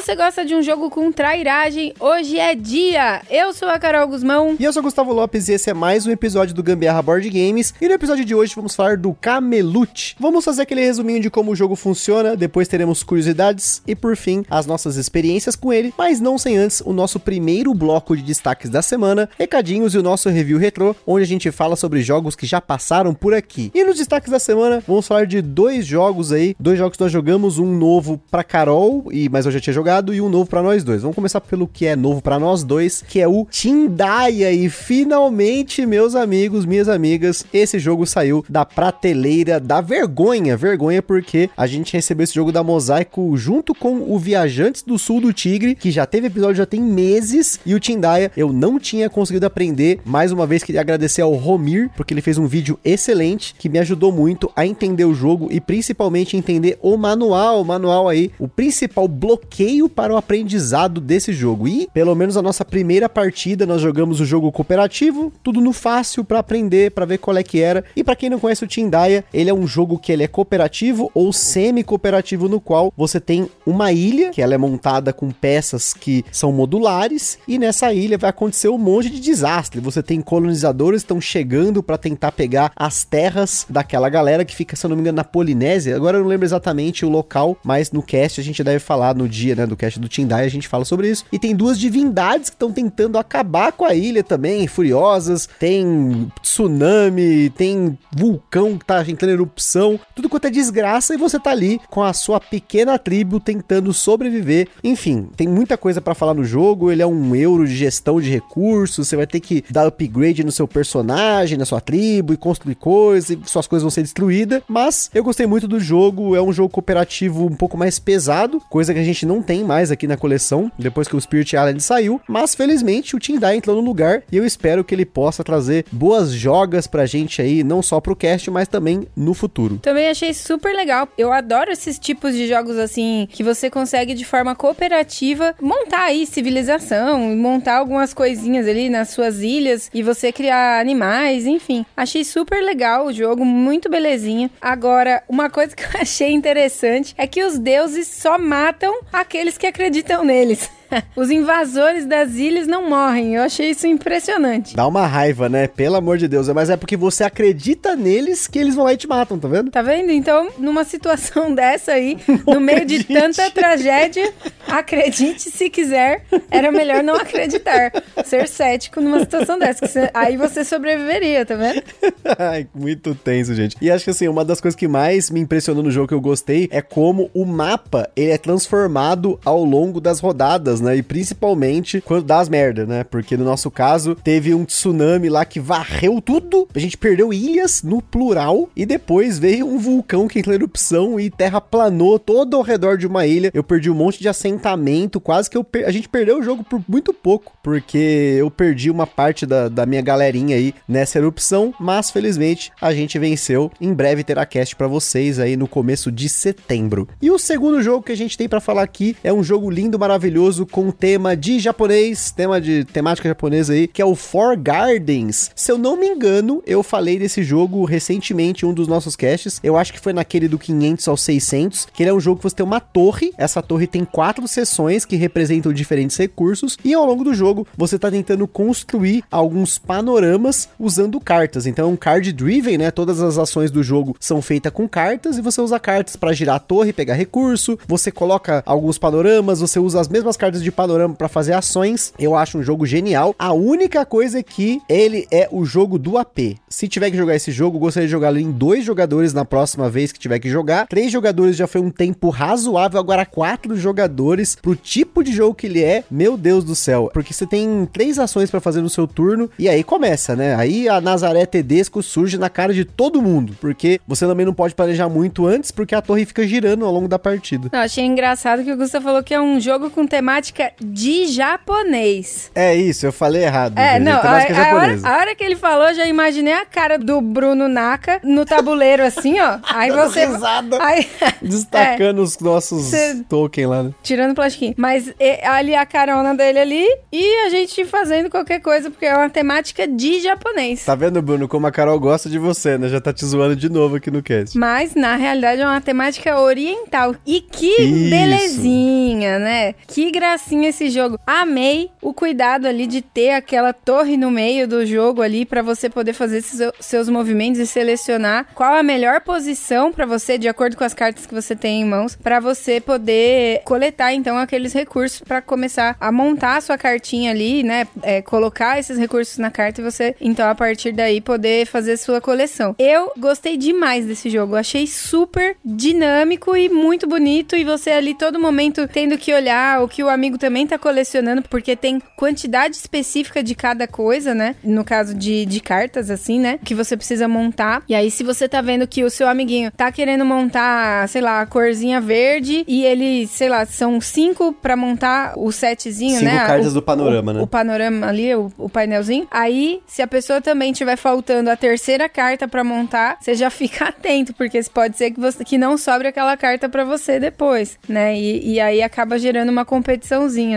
Você 0.00 0.16
gosta 0.16 0.46
de 0.46 0.54
um 0.54 0.62
jogo 0.62 0.88
com 0.88 1.12
trairagem, 1.12 1.92
hoje 2.00 2.38
é 2.38 2.54
dia! 2.54 3.20
Eu 3.28 3.52
sou 3.52 3.68
a 3.68 3.78
Carol 3.78 4.08
Guzmão. 4.08 4.56
E 4.58 4.64
eu 4.64 4.72
sou 4.72 4.80
o 4.80 4.82
Gustavo 4.82 5.12
Lopes 5.12 5.46
e 5.46 5.52
esse 5.52 5.68
é 5.68 5.74
mais 5.74 6.06
um 6.06 6.10
episódio 6.10 6.54
do 6.54 6.62
Gambiarra 6.62 7.02
Board 7.02 7.28
Games. 7.28 7.74
E 7.78 7.86
no 7.86 7.92
episódio 7.92 8.24
de 8.24 8.34
hoje 8.34 8.54
vamos 8.54 8.74
falar 8.74 8.96
do 8.96 9.12
Camelute. 9.12 10.16
Vamos 10.18 10.42
fazer 10.42 10.62
aquele 10.62 10.80
resuminho 10.80 11.20
de 11.20 11.28
como 11.28 11.52
o 11.52 11.54
jogo 11.54 11.76
funciona, 11.76 12.34
depois 12.34 12.66
teremos 12.66 13.02
curiosidades 13.02 13.82
e 13.86 13.94
por 13.94 14.16
fim 14.16 14.42
as 14.48 14.64
nossas 14.64 14.96
experiências 14.96 15.54
com 15.54 15.70
ele, 15.70 15.92
mas 15.98 16.18
não 16.18 16.38
sem 16.38 16.56
antes 16.56 16.80
o 16.80 16.94
nosso 16.94 17.20
primeiro 17.20 17.74
bloco 17.74 18.16
de 18.16 18.22
destaques 18.22 18.70
da 18.70 18.80
semana, 18.80 19.28
recadinhos 19.38 19.94
e 19.94 19.98
o 19.98 20.02
nosso 20.02 20.30
review 20.30 20.56
retrô, 20.56 20.96
onde 21.06 21.24
a 21.24 21.28
gente 21.28 21.50
fala 21.50 21.76
sobre 21.76 22.00
jogos 22.00 22.34
que 22.34 22.46
já 22.46 22.58
passaram 22.58 23.12
por 23.12 23.34
aqui. 23.34 23.70
E 23.74 23.84
nos 23.84 23.98
destaques 23.98 24.30
da 24.30 24.38
semana 24.38 24.82
vamos 24.88 25.06
falar 25.06 25.26
de 25.26 25.42
dois 25.42 25.84
jogos 25.84 26.32
aí, 26.32 26.56
dois 26.58 26.78
jogos 26.78 26.96
que 26.96 27.02
nós 27.02 27.12
jogamos, 27.12 27.58
um 27.58 27.76
novo 27.76 28.18
pra 28.30 28.42
Carol, 28.42 29.04
e 29.12 29.28
mas 29.28 29.44
eu 29.44 29.52
já 29.52 29.60
tinha 29.60 29.74
jogado, 29.74 29.89
e 30.14 30.20
um 30.20 30.28
novo 30.28 30.48
pra 30.48 30.62
nós 30.62 30.84
dois. 30.84 31.02
Vamos 31.02 31.16
começar 31.16 31.40
pelo 31.40 31.66
que 31.66 31.84
é 31.84 31.96
novo 31.96 32.22
pra 32.22 32.38
nós 32.38 32.62
dois, 32.62 33.02
que 33.06 33.20
é 33.20 33.26
o 33.26 33.44
Tindaya. 33.50 34.52
E 34.52 34.70
finalmente, 34.70 35.84
meus 35.84 36.14
amigos, 36.14 36.64
minhas 36.64 36.88
amigas, 36.88 37.44
esse 37.52 37.78
jogo 37.78 38.06
saiu 38.06 38.44
da 38.48 38.64
prateleira 38.64 39.58
da 39.58 39.80
vergonha. 39.80 40.56
Vergonha 40.56 41.02
porque 41.02 41.50
a 41.56 41.66
gente 41.66 41.92
recebeu 41.92 42.24
esse 42.24 42.34
jogo 42.34 42.52
da 42.52 42.62
Mosaico 42.62 43.36
junto 43.36 43.74
com 43.74 44.12
o 44.12 44.18
Viajantes 44.18 44.82
do 44.82 44.96
Sul 44.96 45.20
do 45.20 45.32
Tigre, 45.32 45.74
que 45.74 45.90
já 45.90 46.06
teve 46.06 46.28
episódio 46.28 46.56
já 46.56 46.66
tem 46.66 46.80
meses, 46.80 47.58
e 47.66 47.74
o 47.74 47.80
Tindaya 47.80 48.30
eu 48.36 48.52
não 48.52 48.78
tinha 48.78 49.10
conseguido 49.10 49.46
aprender. 49.46 50.00
Mais 50.04 50.30
uma 50.30 50.46
vez, 50.46 50.62
queria 50.62 50.80
agradecer 50.80 51.22
ao 51.22 51.34
Romir, 51.34 51.90
porque 51.96 52.14
ele 52.14 52.22
fez 52.22 52.38
um 52.38 52.46
vídeo 52.46 52.78
excelente 52.84 53.54
que 53.58 53.68
me 53.68 53.78
ajudou 53.78 54.12
muito 54.12 54.50
a 54.54 54.64
entender 54.64 55.04
o 55.04 55.14
jogo 55.14 55.48
e 55.50 55.60
principalmente 55.60 56.36
entender 56.36 56.78
o 56.80 56.96
manual, 56.96 57.60
o 57.60 57.64
manual 57.64 58.08
aí, 58.08 58.30
o 58.38 58.46
principal 58.46 59.08
bloqueio 59.08 59.79
para 59.88 60.12
o 60.12 60.16
aprendizado 60.16 61.00
desse 61.00 61.32
jogo. 61.32 61.68
E, 61.68 61.88
pelo 61.92 62.14
menos 62.14 62.36
a 62.36 62.42
nossa 62.42 62.64
primeira 62.64 63.08
partida, 63.08 63.66
nós 63.66 63.80
jogamos 63.80 64.20
o 64.20 64.24
jogo 64.24 64.52
cooperativo, 64.52 65.32
tudo 65.42 65.60
no 65.60 65.72
fácil 65.72 66.24
para 66.24 66.38
aprender, 66.38 66.90
para 66.90 67.06
ver 67.06 67.18
qual 67.18 67.36
é 67.36 67.42
que 67.42 67.60
era. 67.60 67.84
E 67.94 68.04
para 68.04 68.16
quem 68.16 68.30
não 68.30 68.38
conhece 68.38 68.64
o 68.64 68.68
Tindaya, 68.68 69.24
ele 69.32 69.50
é 69.50 69.54
um 69.54 69.66
jogo 69.66 69.98
que 69.98 70.12
ele 70.12 70.22
é 70.22 70.28
cooperativo 70.28 71.10
ou 71.14 71.32
semi-cooperativo 71.32 72.48
no 72.48 72.60
qual 72.60 72.92
você 72.96 73.20
tem 73.20 73.48
uma 73.64 73.92
ilha, 73.92 74.30
que 74.30 74.42
ela 74.42 74.54
é 74.54 74.58
montada 74.58 75.12
com 75.12 75.30
peças 75.30 75.92
que 75.92 76.24
são 76.30 76.52
modulares, 76.52 77.38
e 77.46 77.58
nessa 77.58 77.92
ilha 77.92 78.18
vai 78.18 78.30
acontecer 78.30 78.68
um 78.68 78.78
monte 78.78 79.10
de 79.10 79.20
desastre. 79.20 79.80
Você 79.80 80.02
tem 80.02 80.20
colonizadores 80.20 81.02
que 81.02 81.06
estão 81.06 81.20
chegando 81.20 81.82
para 81.82 81.98
tentar 81.98 82.32
pegar 82.32 82.72
as 82.76 83.04
terras 83.04 83.66
daquela 83.68 84.08
galera 84.08 84.44
que 84.44 84.54
fica, 84.54 84.76
se 84.76 84.84
eu 84.84 84.88
não 84.88 84.96
me 84.96 85.02
engano, 85.02 85.16
na 85.16 85.24
Polinésia. 85.24 85.96
Agora 85.96 86.18
eu 86.18 86.22
não 86.22 86.28
lembro 86.28 86.46
exatamente 86.46 87.04
o 87.04 87.08
local, 87.08 87.56
mas 87.64 87.90
no 87.90 88.02
cast 88.02 88.40
a 88.40 88.44
gente 88.44 88.62
deve 88.62 88.78
falar 88.78 89.14
no 89.14 89.28
dia, 89.28 89.54
né, 89.54 89.66
do 89.70 89.76
cast 89.76 89.98
do 89.98 90.08
Tindai, 90.08 90.44
a 90.44 90.50
gente 90.50 90.68
fala 90.68 90.84
sobre 90.84 91.08
isso. 91.08 91.24
E 91.32 91.38
tem 91.38 91.54
duas 91.54 91.78
divindades 91.78 92.50
que 92.50 92.56
estão 92.56 92.72
tentando 92.72 93.18
acabar 93.18 93.72
com 93.72 93.84
a 93.84 93.94
ilha 93.94 94.22
também, 94.22 94.66
furiosas. 94.66 95.48
Tem 95.58 96.30
tsunami, 96.42 97.50
tem 97.50 97.98
vulcão 98.14 98.76
que 98.76 98.84
tá 98.84 99.02
entrando 99.08 99.30
em 99.30 99.34
erupção, 99.34 99.98
tudo 100.14 100.28
quanto 100.28 100.46
é 100.46 100.50
desgraça 100.50 101.14
e 101.14 101.16
você 101.16 101.38
tá 101.38 101.50
ali 101.50 101.80
com 101.88 102.02
a 102.02 102.12
sua 102.12 102.40
pequena 102.40 102.98
tribo 102.98 103.40
tentando 103.40 103.92
sobreviver. 103.92 104.68
Enfim, 104.82 105.28
tem 105.36 105.48
muita 105.48 105.76
coisa 105.76 106.00
para 106.00 106.14
falar 106.14 106.34
no 106.34 106.44
jogo. 106.44 106.90
Ele 106.90 107.02
é 107.02 107.06
um 107.06 107.34
euro 107.34 107.66
de 107.66 107.76
gestão 107.76 108.20
de 108.20 108.30
recursos, 108.30 109.08
você 109.08 109.16
vai 109.16 109.26
ter 109.26 109.40
que 109.40 109.64
dar 109.70 109.86
upgrade 109.86 110.44
no 110.44 110.52
seu 110.52 110.66
personagem, 110.66 111.56
na 111.56 111.64
sua 111.64 111.80
tribo 111.80 112.32
e 112.32 112.36
construir 112.36 112.74
coisas, 112.74 113.30
e 113.30 113.38
suas 113.44 113.66
coisas 113.66 113.82
vão 113.82 113.90
ser 113.90 114.02
destruídas. 114.02 114.62
Mas 114.68 115.10
eu 115.14 115.24
gostei 115.24 115.46
muito 115.46 115.68
do 115.68 115.80
jogo, 115.80 116.34
é 116.36 116.42
um 116.42 116.52
jogo 116.52 116.70
cooperativo 116.70 117.46
um 117.46 117.56
pouco 117.56 117.76
mais 117.76 117.98
pesado, 117.98 118.60
coisa 118.68 118.92
que 118.92 119.00
a 119.00 119.04
gente 119.04 119.24
não 119.24 119.42
tem 119.42 119.59
mais 119.64 119.90
aqui 119.90 120.06
na 120.06 120.16
coleção, 120.16 120.70
depois 120.78 121.08
que 121.08 121.16
o 121.16 121.20
Spirit 121.20 121.54
Island 121.54 121.82
saiu. 121.82 122.20
Mas 122.28 122.54
felizmente 122.54 123.16
o 123.16 123.18
Tindai 123.18 123.56
entrou 123.56 123.76
no 123.76 123.82
lugar 123.82 124.22
e 124.30 124.36
eu 124.36 124.44
espero 124.44 124.84
que 124.84 124.94
ele 124.94 125.04
possa 125.04 125.44
trazer 125.44 125.84
boas 125.90 126.30
jogas 126.32 126.86
pra 126.86 127.06
gente 127.06 127.40
aí, 127.42 127.62
não 127.62 127.82
só 127.82 128.00
pro 128.00 128.16
cast, 128.16 128.50
mas 128.50 128.68
também 128.68 129.06
no 129.16 129.34
futuro. 129.34 129.78
Também 129.78 130.08
achei 130.08 130.32
super 130.34 130.74
legal. 130.74 131.08
Eu 131.16 131.32
adoro 131.32 131.70
esses 131.70 131.98
tipos 131.98 132.34
de 132.34 132.48
jogos 132.48 132.78
assim, 132.78 133.28
que 133.30 133.42
você 133.42 133.70
consegue 133.70 134.14
de 134.14 134.24
forma 134.24 134.54
cooperativa 134.54 135.54
montar 135.60 136.04
aí 136.04 136.26
civilização, 136.26 137.36
montar 137.36 137.78
algumas 137.78 138.14
coisinhas 138.14 138.66
ali 138.66 138.88
nas 138.88 139.10
suas 139.10 139.40
ilhas 139.40 139.90
e 139.92 140.02
você 140.02 140.32
criar 140.32 140.80
animais, 140.80 141.46
enfim. 141.46 141.84
Achei 141.96 142.24
super 142.24 142.62
legal 142.62 143.06
o 143.06 143.12
jogo, 143.12 143.44
muito 143.44 143.88
belezinha. 143.88 144.50
Agora, 144.60 145.22
uma 145.28 145.50
coisa 145.50 145.74
que 145.74 145.82
eu 145.82 145.90
achei 146.00 146.30
interessante 146.30 147.14
é 147.16 147.26
que 147.26 147.42
os 147.42 147.58
deuses 147.58 148.06
só 148.08 148.38
matam 148.38 149.00
aqueles 149.12 149.49
que 149.56 149.66
acreditam 149.66 150.24
neles. 150.24 150.70
Os 151.16 151.30
invasores 151.30 152.06
das 152.06 152.34
ilhas 152.34 152.66
não 152.66 152.88
morrem. 152.88 153.34
Eu 153.34 153.42
achei 153.42 153.70
isso 153.70 153.86
impressionante. 153.86 154.74
Dá 154.74 154.86
uma 154.86 155.06
raiva, 155.06 155.48
né? 155.48 155.66
Pelo 155.66 155.96
amor 155.96 156.18
de 156.18 156.28
Deus. 156.28 156.48
Mas 156.48 156.70
é 156.70 156.76
porque 156.76 156.96
você 156.96 157.24
acredita 157.24 157.94
neles 157.96 158.46
que 158.46 158.58
eles 158.58 158.74
vão 158.74 158.84
lá 158.84 158.92
e 158.92 158.96
te 158.96 159.08
matam, 159.08 159.38
tá 159.38 159.48
vendo? 159.48 159.70
Tá 159.70 159.82
vendo? 159.82 160.10
Então, 160.10 160.48
numa 160.58 160.84
situação 160.84 161.52
dessa 161.54 161.92
aí, 161.92 162.18
no 162.46 162.60
meio 162.60 162.84
de 162.84 163.04
tanta 163.04 163.50
tragédia, 163.50 164.32
acredite 164.66 165.50
se 165.50 165.70
quiser, 165.70 166.24
era 166.50 166.70
melhor 166.70 167.02
não 167.02 167.14
acreditar. 167.14 167.92
Ser 168.24 168.48
cético 168.48 169.00
numa 169.00 169.20
situação 169.20 169.58
dessa. 169.58 169.86
Você, 169.86 170.10
aí 170.14 170.36
você 170.36 170.64
sobreviveria, 170.64 171.44
tá 171.44 171.54
vendo? 171.54 171.82
Ai, 172.38 172.66
muito 172.74 173.14
tenso, 173.14 173.54
gente. 173.54 173.76
E 173.80 173.90
acho 173.90 174.04
que 174.04 174.10
assim, 174.10 174.28
uma 174.28 174.44
das 174.44 174.60
coisas 174.60 174.78
que 174.78 174.88
mais 174.88 175.30
me 175.30 175.40
impressionou 175.40 175.82
no 175.82 175.90
jogo 175.90 176.08
que 176.08 176.14
eu 176.14 176.20
gostei 176.20 176.68
é 176.70 176.82
como 176.82 177.30
o 177.34 177.44
mapa 177.44 178.08
ele 178.16 178.30
é 178.30 178.38
transformado 178.38 179.38
ao 179.44 179.64
longo 179.64 180.00
das 180.00 180.20
rodadas 180.20 180.79
né? 180.80 180.96
E 180.96 181.02
principalmente 181.02 182.00
quando 182.00 182.24
dá 182.24 182.40
as 182.40 182.48
merda, 182.48 182.86
né? 182.86 183.04
Porque 183.04 183.36
no 183.36 183.44
nosso 183.44 183.70
caso, 183.70 184.14
teve 184.14 184.54
um 184.54 184.64
tsunami 184.64 185.28
lá 185.28 185.44
que 185.44 185.60
varreu 185.60 186.20
tudo, 186.20 186.68
a 186.74 186.78
gente 186.78 186.96
perdeu 186.96 187.32
ilhas 187.32 187.82
no 187.82 188.02
plural, 188.02 188.68
e 188.74 188.84
depois 188.86 189.38
veio 189.38 189.66
um 189.66 189.78
vulcão 189.78 190.28
que 190.28 190.38
entrou 190.38 190.54
em 190.54 190.58
erupção 190.58 191.18
e 191.20 191.30
terra 191.30 191.60
planou 191.60 192.18
todo 192.18 192.56
ao 192.56 192.62
redor 192.62 192.96
de 192.96 193.06
uma 193.06 193.26
ilha. 193.26 193.50
Eu 193.54 193.64
perdi 193.64 193.90
um 193.90 193.94
monte 193.94 194.20
de 194.20 194.28
assentamento, 194.28 195.20
quase 195.20 195.48
que 195.48 195.56
eu 195.56 195.64
per... 195.64 195.86
a 195.86 195.90
gente 195.90 196.08
perdeu 196.08 196.38
o 196.38 196.42
jogo 196.42 196.64
por 196.64 196.82
muito 196.88 197.12
pouco, 197.12 197.52
porque 197.62 198.36
eu 198.38 198.50
perdi 198.50 198.90
uma 198.90 199.06
parte 199.06 199.46
da, 199.46 199.68
da 199.68 199.86
minha 199.86 200.02
galerinha 200.02 200.56
aí 200.56 200.74
nessa 200.88 201.18
erupção, 201.18 201.74
mas 201.78 202.10
felizmente 202.10 202.72
a 202.80 202.92
gente 202.92 203.18
venceu. 203.18 203.70
Em 203.80 203.92
breve 203.92 204.24
terá 204.24 204.44
cast 204.46 204.74
para 204.76 204.86
vocês 204.86 205.38
aí 205.38 205.56
no 205.56 205.68
começo 205.68 206.10
de 206.10 206.28
setembro. 206.28 207.08
E 207.20 207.30
o 207.30 207.38
segundo 207.38 207.82
jogo 207.82 208.04
que 208.04 208.12
a 208.12 208.16
gente 208.16 208.36
tem 208.36 208.48
para 208.48 208.60
falar 208.60 208.82
aqui 208.82 209.16
é 209.22 209.32
um 209.32 209.42
jogo 209.42 209.70
lindo, 209.70 209.98
maravilhoso, 209.98 210.66
com 210.70 210.90
tema 210.90 211.36
de 211.36 211.58
japonês, 211.58 212.30
tema 212.30 212.60
de 212.60 212.84
temática 212.84 213.28
japonesa 213.28 213.72
aí, 213.72 213.86
que 213.86 214.00
é 214.00 214.04
o 214.04 214.14
Four 214.14 214.56
Gardens. 214.56 215.50
Se 215.54 215.72
eu 215.72 215.78
não 215.78 215.96
me 215.96 216.06
engano, 216.06 216.62
eu 216.66 216.82
falei 216.82 217.18
desse 217.18 217.42
jogo 217.42 217.84
recentemente 217.84 218.64
em 218.64 218.68
um 218.68 218.72
dos 218.72 218.88
nossos 218.88 219.16
casts. 219.16 219.60
Eu 219.62 219.76
acho 219.76 219.92
que 219.92 220.00
foi 220.00 220.12
naquele 220.12 220.48
do 220.48 220.58
500 220.58 221.08
ao 221.08 221.16
600, 221.16 221.86
que 221.92 222.02
ele 222.02 222.10
é 222.10 222.14
um 222.14 222.20
jogo 222.20 222.38
que 222.38 222.44
você 222.44 222.56
tem 222.56 222.66
uma 222.66 222.80
torre. 222.80 223.32
Essa 223.36 223.62
torre 223.62 223.86
tem 223.86 224.04
quatro 224.04 224.46
seções 224.46 225.04
que 225.04 225.16
representam 225.16 225.72
diferentes 225.72 226.16
recursos 226.16 226.78
e 226.84 226.94
ao 226.94 227.04
longo 227.04 227.24
do 227.24 227.34
jogo 227.34 227.66
você 227.76 227.98
tá 227.98 228.10
tentando 228.10 228.46
construir 228.46 229.24
alguns 229.30 229.78
panoramas 229.78 230.68
usando 230.78 231.20
cartas. 231.20 231.66
Então 231.66 231.88
é 231.88 231.92
um 231.92 231.96
card 231.96 232.32
driven, 232.32 232.78
né? 232.78 232.90
Todas 232.90 233.20
as 233.20 233.38
ações 233.38 233.70
do 233.70 233.82
jogo 233.82 234.16
são 234.20 234.40
feitas 234.40 234.72
com 234.72 234.88
cartas 234.88 235.38
e 235.38 235.42
você 235.42 235.60
usa 235.60 235.78
cartas 235.80 236.16
para 236.16 236.32
girar 236.32 236.56
a 236.56 236.60
torre, 236.60 236.92
pegar 236.92 237.14
recurso. 237.14 237.78
Você 237.86 238.10
coloca 238.10 238.62
alguns 238.66 238.98
panoramas, 238.98 239.60
você 239.60 239.78
usa 239.78 240.00
as 240.00 240.08
mesmas 240.08 240.36
cartas 240.36 240.59
de 240.62 240.72
panorama 240.72 241.14
para 241.14 241.28
fazer 241.28 241.52
ações. 241.52 242.12
Eu 242.18 242.34
acho 242.34 242.58
um 242.58 242.62
jogo 242.62 242.86
genial. 242.86 243.34
A 243.38 243.52
única 243.52 244.04
coisa 244.04 244.38
é 244.38 244.42
que 244.42 244.80
ele 244.88 245.26
é 245.30 245.48
o 245.50 245.64
jogo 245.64 245.98
do 245.98 246.18
AP. 246.18 246.56
Se 246.68 246.88
tiver 246.88 247.10
que 247.10 247.16
jogar 247.16 247.36
esse 247.36 247.50
jogo, 247.50 247.78
gostaria 247.78 248.06
de 248.06 248.12
jogá-lo 248.12 248.38
em 248.38 248.50
dois 248.50 248.84
jogadores 248.84 249.32
na 249.32 249.44
próxima 249.44 249.88
vez 249.88 250.12
que 250.12 250.18
tiver 250.18 250.38
que 250.38 250.48
jogar. 250.48 250.86
Três 250.86 251.10
jogadores 251.12 251.56
já 251.56 251.66
foi 251.66 251.80
um 251.80 251.90
tempo 251.90 252.28
razoável, 252.30 252.98
agora 252.98 253.26
quatro 253.26 253.76
jogadores 253.76 254.56
pro 254.56 254.76
tipo 254.76 255.22
de 255.22 255.32
jogo 255.32 255.54
que 255.54 255.66
ele 255.66 255.82
é. 255.82 256.04
Meu 256.10 256.36
Deus 256.36 256.64
do 256.64 256.74
céu, 256.74 257.10
porque 257.12 257.32
você 257.32 257.46
tem 257.46 257.88
três 257.92 258.18
ações 258.18 258.50
para 258.50 258.60
fazer 258.60 258.80
no 258.80 258.90
seu 258.90 259.06
turno 259.06 259.50
e 259.58 259.68
aí 259.68 259.84
começa, 259.84 260.34
né? 260.34 260.54
Aí 260.54 260.88
a 260.88 261.00
Nazaré 261.00 261.46
Tedesco 261.46 262.02
surge 262.02 262.38
na 262.38 262.48
cara 262.48 262.72
de 262.72 262.84
todo 262.84 263.22
mundo, 263.22 263.56
porque 263.60 264.00
você 264.06 264.26
também 264.26 264.46
não 264.46 264.54
pode 264.54 264.74
planejar 264.74 265.08
muito 265.08 265.46
antes, 265.46 265.70
porque 265.70 265.94
a 265.94 266.02
torre 266.02 266.24
fica 266.24 266.46
girando 266.46 266.84
ao 266.84 266.92
longo 266.92 267.08
da 267.08 267.18
partida. 267.18 267.68
Não, 267.72 267.80
achei 267.80 268.04
engraçado 268.04 268.64
que 268.64 268.72
o 268.72 268.76
Gustavo 268.76 269.04
falou 269.04 269.22
que 269.22 269.34
é 269.34 269.40
um 269.40 269.60
jogo 269.60 269.90
com 269.90 270.06
temática 270.06 270.49
temática 270.50 270.72
de 270.80 271.26
japonês. 271.28 272.50
É 272.54 272.74
isso, 272.74 273.06
eu 273.06 273.12
falei 273.12 273.44
errado. 273.44 273.78
É, 273.78 273.94
gente. 273.94 274.02
não, 274.02 274.16
a, 274.16 274.20
temática 274.20 274.62
a 274.62 274.74
hora, 274.74 274.98
a 275.02 275.16
hora 275.18 275.34
que 275.34 275.44
ele 275.44 275.56
falou, 275.56 275.94
já 275.94 276.06
imaginei 276.06 276.52
a 276.52 276.66
cara 276.66 276.98
do 276.98 277.20
Bruno 277.20 277.68
Naka 277.68 278.20
no 278.22 278.44
tabuleiro 278.44 279.04
assim, 279.04 279.38
ó. 279.40 279.58
Aí 279.72 279.90
você. 279.90 280.26
risada. 280.26 280.78
Aí, 280.82 281.08
Destacando 281.40 282.20
os 282.22 282.38
nossos 282.38 282.86
Cê- 282.86 283.22
token 283.28 283.66
lá, 283.66 283.82
né? 283.84 283.90
tirando 284.02 284.32
o 284.32 284.34
plastiquinho. 284.34 284.74
Mas 284.76 285.12
e, 285.18 285.44
ali 285.44 285.74
a 285.74 285.86
carona 285.86 286.34
dele 286.34 286.58
ali 286.58 286.86
e 287.12 287.46
a 287.46 287.48
gente 287.50 287.84
fazendo 287.84 288.28
qualquer 288.28 288.60
coisa, 288.60 288.90
porque 288.90 289.06
é 289.06 289.14
uma 289.16 289.30
temática 289.30 289.86
de 289.86 290.20
japonês. 290.20 290.84
Tá 290.84 290.94
vendo, 290.94 291.22
Bruno, 291.22 291.48
como 291.48 291.66
a 291.66 291.72
Carol 291.72 291.98
gosta 291.98 292.28
de 292.28 292.38
você, 292.38 292.76
né? 292.76 292.88
Já 292.88 293.00
tá 293.00 293.12
te 293.12 293.24
zoando 293.24 293.56
de 293.56 293.68
novo 293.68 293.96
aqui 293.96 294.10
no 294.10 294.22
cast. 294.22 294.56
Mas, 294.58 294.94
na 294.94 295.16
realidade, 295.16 295.60
é 295.60 295.66
uma 295.66 295.80
temática 295.80 296.38
oriental. 296.38 297.14
E 297.26 297.40
que 297.40 297.66
Isso. 297.82 298.10
belezinha, 298.10 299.38
né? 299.38 299.74
Que 299.86 300.10
gracinha 300.30 300.68
esse 300.68 300.88
jogo. 300.90 301.18
Amei 301.26 301.90
o 302.00 302.14
cuidado 302.14 302.66
ali 302.66 302.86
de 302.86 303.02
ter 303.02 303.32
aquela 303.32 303.72
torre 303.72 304.16
no 304.16 304.30
meio 304.30 304.68
do 304.68 304.86
jogo 304.86 305.22
ali 305.22 305.44
pra 305.44 305.60
você 305.60 305.90
poder 305.90 306.12
fazer 306.12 306.38
esses 306.38 306.60
seus 306.78 307.08
movimentos 307.08 307.60
e 307.60 307.66
selecionar 307.66 308.46
qual 308.54 308.74
a 308.74 308.82
melhor 308.82 309.20
posição 309.22 309.92
pra 309.92 310.06
você, 310.06 310.38
de 310.38 310.48
acordo 310.48 310.76
com 310.76 310.84
as 310.84 310.94
cartas 310.94 311.26
que 311.26 311.34
você 311.34 311.56
tem 311.56 311.80
em 311.80 311.84
mãos, 311.84 312.14
pra 312.14 312.38
você 312.38 312.80
poder 312.80 313.62
coletar, 313.64 314.12
então, 314.12 314.38
aqueles 314.38 314.72
recursos 314.72 315.20
pra 315.20 315.42
começar 315.42 315.96
a 316.00 316.12
montar 316.12 316.56
a 316.56 316.60
sua 316.60 316.78
cartinha 316.78 317.32
ali, 317.32 317.64
né? 317.64 317.88
É, 318.02 318.22
colocar 318.22 318.78
esses 318.78 318.96
recursos 318.96 319.36
na 319.38 319.50
carta 319.50 319.80
e 319.80 319.84
você, 319.84 320.14
então, 320.20 320.48
a 320.48 320.54
partir 320.54 320.92
daí, 320.92 321.20
poder 321.20 321.66
fazer 321.66 321.96
sua 321.96 322.20
coleção. 322.20 322.76
Eu 322.78 323.10
gostei 323.18 323.56
demais 323.56 324.06
desse 324.06 324.30
jogo. 324.30 324.54
Achei 324.54 324.86
super 324.86 325.56
dinâmico 325.64 326.56
e 326.56 326.68
muito 326.68 327.08
bonito. 327.08 327.56
E 327.56 327.64
você 327.64 327.90
ali 327.90 328.14
todo 328.14 328.38
momento 328.38 328.86
tendo 328.86 329.18
que 329.18 329.34
olhar 329.34 329.82
o 329.82 329.88
que 329.88 330.04
o 330.04 330.08
amigo 330.20 330.38
também 330.38 330.66
tá 330.66 330.78
colecionando, 330.78 331.42
porque 331.42 331.74
tem 331.74 332.00
quantidade 332.16 332.76
específica 332.76 333.42
de 333.42 333.54
cada 333.54 333.86
coisa, 333.86 334.34
né? 334.34 334.54
No 334.62 334.84
caso 334.84 335.14
de, 335.14 335.46
de 335.46 335.60
cartas, 335.60 336.10
assim, 336.10 336.38
né? 336.38 336.58
Que 336.64 336.74
você 336.74 336.96
precisa 336.96 337.26
montar. 337.26 337.82
E 337.88 337.94
aí, 337.94 338.10
se 338.10 338.22
você 338.22 338.48
tá 338.48 338.60
vendo 338.60 338.86
que 338.86 339.02
o 339.02 339.10
seu 339.10 339.26
amiguinho 339.28 339.70
tá 339.70 339.90
querendo 339.90 340.24
montar, 340.24 341.08
sei 341.08 341.22
lá, 341.22 341.40
a 341.40 341.46
corzinha 341.46 342.00
verde 342.00 342.64
e 342.68 342.84
ele, 342.84 343.26
sei 343.26 343.48
lá, 343.48 343.64
são 343.64 344.00
cinco 344.00 344.52
pra 344.52 344.76
montar 344.76 345.32
o 345.36 345.50
setzinho, 345.50 346.18
Cinco 346.18 346.24
né? 346.32 346.46
cartas 346.46 346.72
O- 346.72 346.74
do 346.74 346.82
panorama, 346.82 347.32
o- 347.32 347.34
né? 347.36 347.40
O 347.42 347.46
panorama 347.46 348.06
ali, 348.06 348.34
o, 348.34 348.52
o 348.58 348.68
painelzinho. 348.68 349.26
Aí, 349.30 349.80
se 349.86 350.02
a 350.02 350.06
pessoa 350.06 350.40
também 350.40 350.72
tiver 350.72 350.96
faltando 350.96 351.50
a 351.50 351.56
terceira 351.56 352.08
carta 352.08 352.46
pra 352.46 352.62
montar, 352.62 353.16
você 353.20 353.34
já 353.34 353.48
fica 353.50 353.86
atento, 353.86 354.34
porque 354.34 354.60
pode 354.72 354.96
ser 354.98 355.10
que, 355.12 355.20
você, 355.20 355.44
que 355.44 355.56
não 355.56 355.78
sobre 355.78 356.08
aquela 356.08 356.36
carta 356.36 356.68
pra 356.68 356.84
você 356.84 357.18
depois, 357.18 357.78
né? 357.88 358.18
E, 358.18 358.54
e 358.54 358.60
aí 358.60 358.82
acaba 358.82 359.18
gerando 359.18 359.48
uma 359.50 359.64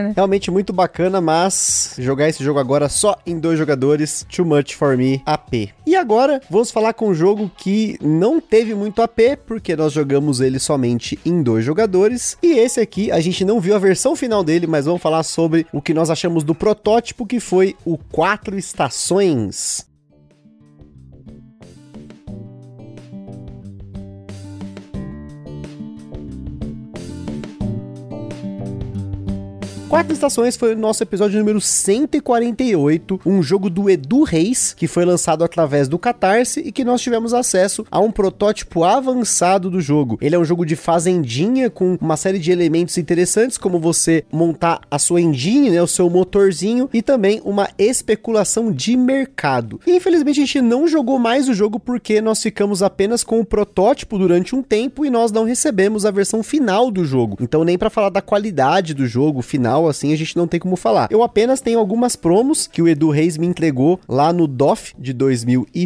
né? 0.02 0.14
Realmente 0.16 0.50
muito 0.50 0.74
bacana, 0.74 1.22
mas 1.22 1.96
jogar 2.00 2.30
esse 2.30 2.44
jogo 2.44 2.60
agora 2.60 2.90
só 2.90 3.16
em 3.26 3.40
dois 3.40 3.58
jogadores, 3.58 4.26
too 4.34 4.46
much 4.46 4.76
for 4.76 4.98
me, 4.98 5.22
AP. 5.26 5.70
E 5.86 5.96
agora, 5.96 6.42
vamos 6.50 6.72
falar 6.72 6.94
com 6.94 7.10
um 7.10 7.14
jogo 7.14 7.52
que 7.58 7.98
não 8.02 8.40
teve 8.40 8.74
muito 8.74 9.02
AP, 9.02 9.38
porque 9.46 9.76
nós 9.76 9.94
jogamos 9.94 10.42
ele 10.42 10.60
somente 10.60 11.20
em 11.26 11.42
dois 11.44 11.64
jogadores. 11.64 12.38
E 12.42 12.58
esse 12.58 12.80
aqui, 12.80 13.12
a 13.12 13.20
gente 13.20 13.46
não 13.46 13.60
viu 13.60 13.76
a 13.76 13.80
versão 13.80 14.16
final 14.16 14.44
dele, 14.44 14.66
mas 14.66 14.86
vamos 14.86 15.02
falar 15.02 15.24
sobre 15.24 15.66
o 15.72 15.82
que 15.82 15.94
nós 15.94 16.10
achamos 16.10 16.44
do 16.44 16.56
protótipo, 16.56 17.26
que 17.26 17.40
foi 17.40 17.76
o 17.86 17.98
Quatro 17.98 18.58
Estações. 18.58 19.93
Quatro 29.94 30.12
Estações 30.12 30.58
foi 30.58 30.74
o 30.74 30.76
nosso 30.76 31.04
episódio 31.04 31.38
número 31.38 31.62
148, 31.62 33.22
um 33.24 33.44
jogo 33.44 33.70
do 33.70 33.88
Edu 33.88 34.24
Reis, 34.24 34.74
que 34.74 34.88
foi 34.88 35.06
lançado 35.06 35.44
através 35.44 35.88
do 35.88 36.00
Catarse 36.00 36.62
e 36.62 36.72
que 36.72 36.84
nós 36.84 37.00
tivemos 37.00 37.32
acesso 37.32 37.86
a 37.92 38.00
um 38.00 38.10
protótipo 38.10 38.84
avançado 38.84 39.70
do 39.70 39.80
jogo. 39.80 40.18
Ele 40.20 40.34
é 40.34 40.40
um 40.40 40.44
jogo 40.44 40.66
de 40.66 40.76
fazendinha 40.76 41.70
com 41.70 41.96
uma 42.02 42.18
série 42.18 42.40
de 42.40 42.52
elementos 42.52 42.98
interessantes, 42.98 43.56
como 43.56 43.78
você 43.78 44.26
montar 44.32 44.82
a 44.90 44.98
sua 44.98 45.22
engine, 45.22 45.70
né, 45.70 45.80
o 45.80 45.86
seu 45.86 46.10
motorzinho, 46.10 46.90
e 46.92 47.04
também 47.04 47.40
uma 47.46 47.70
especulação 47.78 48.72
de 48.72 48.98
mercado. 48.98 49.80
E, 49.86 49.96
infelizmente 49.96 50.42
a 50.42 50.46
gente 50.46 50.60
não 50.60 50.88
jogou 50.88 51.20
mais 51.20 51.48
o 51.48 51.54
jogo 51.54 51.80
porque 51.80 52.20
nós 52.20 52.42
ficamos 52.42 52.82
apenas 52.82 53.24
com 53.24 53.40
o 53.40 53.46
protótipo 53.46 54.18
durante 54.18 54.56
um 54.56 54.64
tempo 54.64 55.06
e 55.06 55.12
nós 55.12 55.32
não 55.32 55.44
recebemos 55.44 56.04
a 56.04 56.10
versão 56.10 56.42
final 56.42 56.90
do 56.90 57.06
jogo. 57.06 57.38
Então 57.40 57.64
nem 57.64 57.78
para 57.78 57.92
falar 57.92 58.10
da 58.10 58.24
qualidade 58.24 58.96
do 58.96 59.06
jogo 59.06 59.44
final 59.44 59.83
assim 59.90 60.14
a 60.14 60.18
gente 60.18 60.36
não 60.38 60.48
tem 60.48 60.60
como 60.60 60.76
falar. 60.76 61.08
Eu 61.12 61.24
apenas 61.24 61.62
tenho 61.62 61.80
algumas 61.80 62.16
promos 62.16 62.68
que 62.68 62.82
o 62.82 62.88
Edu 62.88 63.10
Reis 63.10 63.38
me 63.38 63.48
entregou 63.48 64.00
lá 64.08 64.32
no 64.34 64.48
DOF 64.48 64.94
de 64.98 65.14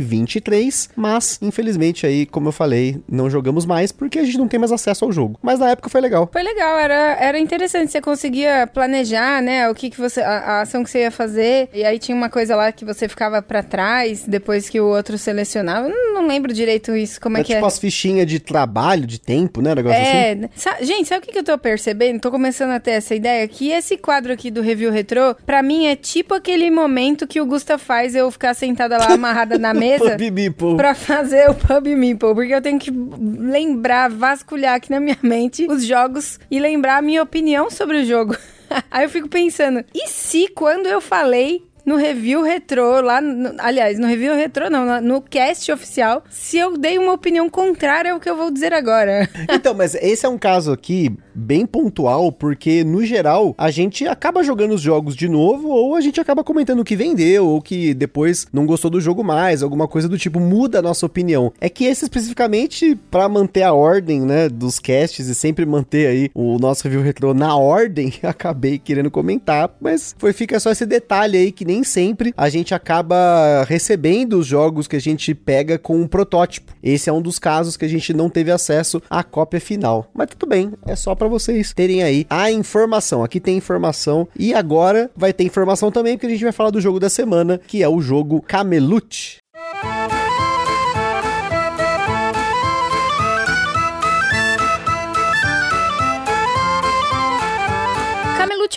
2023, 0.08 0.90
mas 0.96 1.40
infelizmente 1.42 2.06
aí, 2.06 2.26
como 2.26 2.48
eu 2.50 2.52
falei, 2.52 3.00
não 3.10 3.30
jogamos 3.30 3.66
mais 3.66 3.92
porque 3.92 4.20
a 4.20 4.24
gente 4.24 4.38
não 4.38 4.48
tem 4.48 4.60
mais 4.60 4.72
acesso 4.72 5.06
ao 5.06 5.12
jogo. 5.12 5.40
Mas 5.42 5.60
na 5.60 5.70
época 5.72 5.90
foi 5.90 6.02
legal. 6.02 6.30
Foi 6.32 6.44
legal, 6.44 6.78
era, 6.78 7.18
era 7.20 7.40
interessante. 7.40 7.92
Você 7.92 8.02
conseguia 8.02 8.68
planejar, 8.68 9.42
né? 9.42 9.70
O 9.70 9.76
que, 9.76 9.90
que 9.90 9.98
você. 10.00 10.22
A, 10.22 10.38
a 10.38 10.62
ação 10.62 10.84
que 10.84 10.90
você 10.90 11.00
ia 11.02 11.12
fazer. 11.12 11.70
E 11.74 11.84
aí 11.84 12.00
tinha 12.00 12.16
uma 12.16 12.30
coisa 12.30 12.56
lá 12.56 12.72
que 12.72 12.86
você 12.86 13.08
ficava 13.08 13.42
pra 13.42 13.64
trás 13.64 14.24
depois 14.28 14.70
que 14.70 14.80
o 14.80 14.86
outro 14.88 15.18
selecionava. 15.18 15.88
Não, 15.90 16.14
não 16.16 16.28
lembro 16.28 16.54
direito 16.54 16.96
isso, 16.96 17.20
como 17.22 17.38
é, 17.38 17.42
É 17.42 17.44
que 17.44 17.54
tipo 17.54 17.66
é. 17.66 17.68
as 17.68 17.80
fichinhas 17.80 18.28
de 18.28 18.40
trabalho, 18.40 19.06
de 19.06 19.20
tempo, 19.20 19.62
né? 19.62 19.74
Negócio 19.76 20.00
assim. 20.00 20.08
É, 20.18 20.50
sa- 20.56 20.78
gente, 20.82 21.08
sabe 21.08 21.24
o 21.24 21.26
que, 21.26 21.32
que 21.32 21.40
eu 21.40 21.44
tô 21.44 21.58
percebendo? 21.58 22.20
Tô 22.20 22.32
começando 22.32 22.72
a 22.72 22.80
ter 22.80 22.92
essa 22.92 23.16
ideia 23.16 23.48
que 23.48 23.70
esse 23.70 23.87
quadro 23.96 24.34
aqui 24.34 24.50
do 24.50 24.62
Review 24.62 24.92
Retrô, 24.92 25.36
pra 25.46 25.62
mim 25.62 25.86
é 25.86 25.96
tipo 25.96 26.34
aquele 26.34 26.70
momento 26.72 27.28
que 27.28 27.40
o 27.40 27.46
Gusta 27.46 27.78
faz 27.78 28.16
eu 28.16 28.30
ficar 28.32 28.54
sentada 28.54 28.98
lá 28.98 29.14
amarrada 29.14 29.58
na 29.58 29.72
mesa 29.76 30.18
Bibi, 30.18 30.50
pô. 30.50 30.76
pra 30.76 30.96
fazer 30.96 31.50
o 31.50 31.54
Pub 31.54 31.86
Meeple, 31.86 32.34
porque 32.34 32.54
eu 32.54 32.62
tenho 32.62 32.80
que 32.80 32.92
lembrar, 32.92 34.10
vasculhar 34.10 34.76
aqui 34.76 34.90
na 34.90 35.00
minha 35.00 35.18
mente 35.22 35.68
os 35.70 35.86
jogos 35.86 36.40
e 36.50 36.60
lembrar 36.60 36.98
a 36.98 37.02
minha 37.02 37.22
opinião 37.22 37.70
sobre 37.70 37.98
o 38.02 38.06
jogo. 38.06 38.36
Aí 38.92 39.06
eu 39.06 39.10
fico 39.10 39.30
pensando, 39.30 39.86
e 39.94 40.08
se 40.10 40.48
quando 40.50 40.88
eu 40.88 41.00
falei 41.00 41.67
no 41.88 41.96
review 41.96 42.44
retrô, 42.44 43.02
lá, 43.02 43.20
no- 43.22 43.56
aliás, 43.58 43.98
no 43.98 44.06
review 44.06 44.36
retrô 44.36 44.70
não, 44.70 45.02
no- 45.02 45.22
cast 45.22 45.72
oficial, 45.72 46.24
se 46.30 46.58
eu 46.58 46.78
dei 46.78 46.98
uma 47.00 47.14
opinião 47.14 47.50
contrária 47.50 48.12
ao 48.12 48.20
que 48.20 48.30
eu 48.30 48.36
vou 48.38 48.52
dizer 48.52 48.74
agora. 48.74 49.28
Então, 49.50 49.74
mas 49.74 49.96
esse 49.96 50.26
é 50.26 50.30
um 50.30 50.38
caso 50.38 50.72
aqui 50.72 51.12
bem 51.34 51.66
pontual, 51.66 52.32
porque 52.32 52.84
no 52.84 53.04
geral 53.06 53.56
a 53.58 53.72
gente 53.72 54.06
acaba 54.08 54.44
jogando 54.44 54.74
os 54.76 54.82
jogos 54.82 55.16
de 55.16 55.28
novo, 55.30 55.70
ou 55.70 55.96
a 55.96 56.02
gente 56.02 56.20
acaba 56.20 56.44
comentando 56.44 56.80
o 56.82 56.84
que 56.86 56.96
vendeu, 56.96 57.48
ou 57.48 57.62
que 57.62 57.94
depois 57.94 58.46
não 58.52 58.66
gostou 58.66 58.92
do 58.92 59.00
jogo 59.02 59.24
mais, 59.24 59.64
alguma 59.64 59.88
coisa 59.88 60.08
do 60.10 60.18
tipo, 60.18 60.40
muda 60.40 60.80
a 60.80 60.82
nossa 60.82 61.06
opinião. 61.06 61.52
É 61.62 61.70
que 61.70 61.86
esse 61.86 62.04
especificamente, 62.04 62.96
pra 63.10 63.30
manter 63.30 63.64
a 63.64 63.74
ordem, 63.74 64.22
né, 64.22 64.50
dos 64.50 64.80
casts 64.80 65.28
e 65.28 65.34
sempre 65.36 65.66
manter 65.66 66.08
aí 66.08 66.30
o 66.36 66.58
nosso 66.60 66.84
review 66.84 67.02
retrô 67.02 67.34
na 67.34 67.56
ordem, 67.56 68.12
acabei 68.24 68.78
querendo 68.78 69.10
comentar, 69.10 69.70
mas 69.80 70.14
foi 70.18 70.34
fica 70.34 70.60
só 70.60 70.72
esse 70.72 70.86
detalhe 70.86 71.38
aí 71.38 71.52
que 71.52 71.64
nem 71.66 71.77
sempre 71.84 72.34
a 72.36 72.50
gente 72.50 72.74
acaba 72.74 73.64
recebendo 73.68 74.40
os 74.40 74.46
jogos 74.46 74.88
que 74.88 74.96
a 74.96 75.02
gente 75.02 75.34
pega 75.34 75.78
com 75.78 76.00
um 76.00 76.08
protótipo. 76.08 76.74
Esse 76.82 77.10
é 77.10 77.14
um 77.14 77.22
dos 77.22 77.40
casos 77.40 77.78
que 77.78 77.86
a 77.86 77.88
gente 77.88 78.14
não 78.14 78.30
teve 78.30 78.52
acesso 78.52 79.02
à 79.10 79.24
cópia 79.24 79.60
final. 79.60 80.10
Mas 80.14 80.30
tudo 80.30 80.48
bem, 80.50 80.74
é 80.86 80.96
só 80.96 81.16
pra 81.16 81.28
vocês 81.28 81.74
terem 81.74 82.04
aí 82.04 82.26
a 82.30 82.52
informação. 82.52 83.24
Aqui 83.24 83.40
tem 83.40 83.58
informação 83.58 84.28
e 84.38 84.54
agora 84.54 85.10
vai 85.16 85.34
ter 85.34 85.44
informação 85.44 85.92
também 85.92 86.16
porque 86.16 86.28
a 86.28 86.30
gente 86.30 86.44
vai 86.44 86.52
falar 86.52 86.70
do 86.70 86.82
jogo 86.82 87.00
da 87.00 87.10
semana, 87.10 87.60
que 87.68 87.84
é 87.84 87.90
o 87.90 88.02
jogo 88.02 88.42
Camelot. 88.42 89.38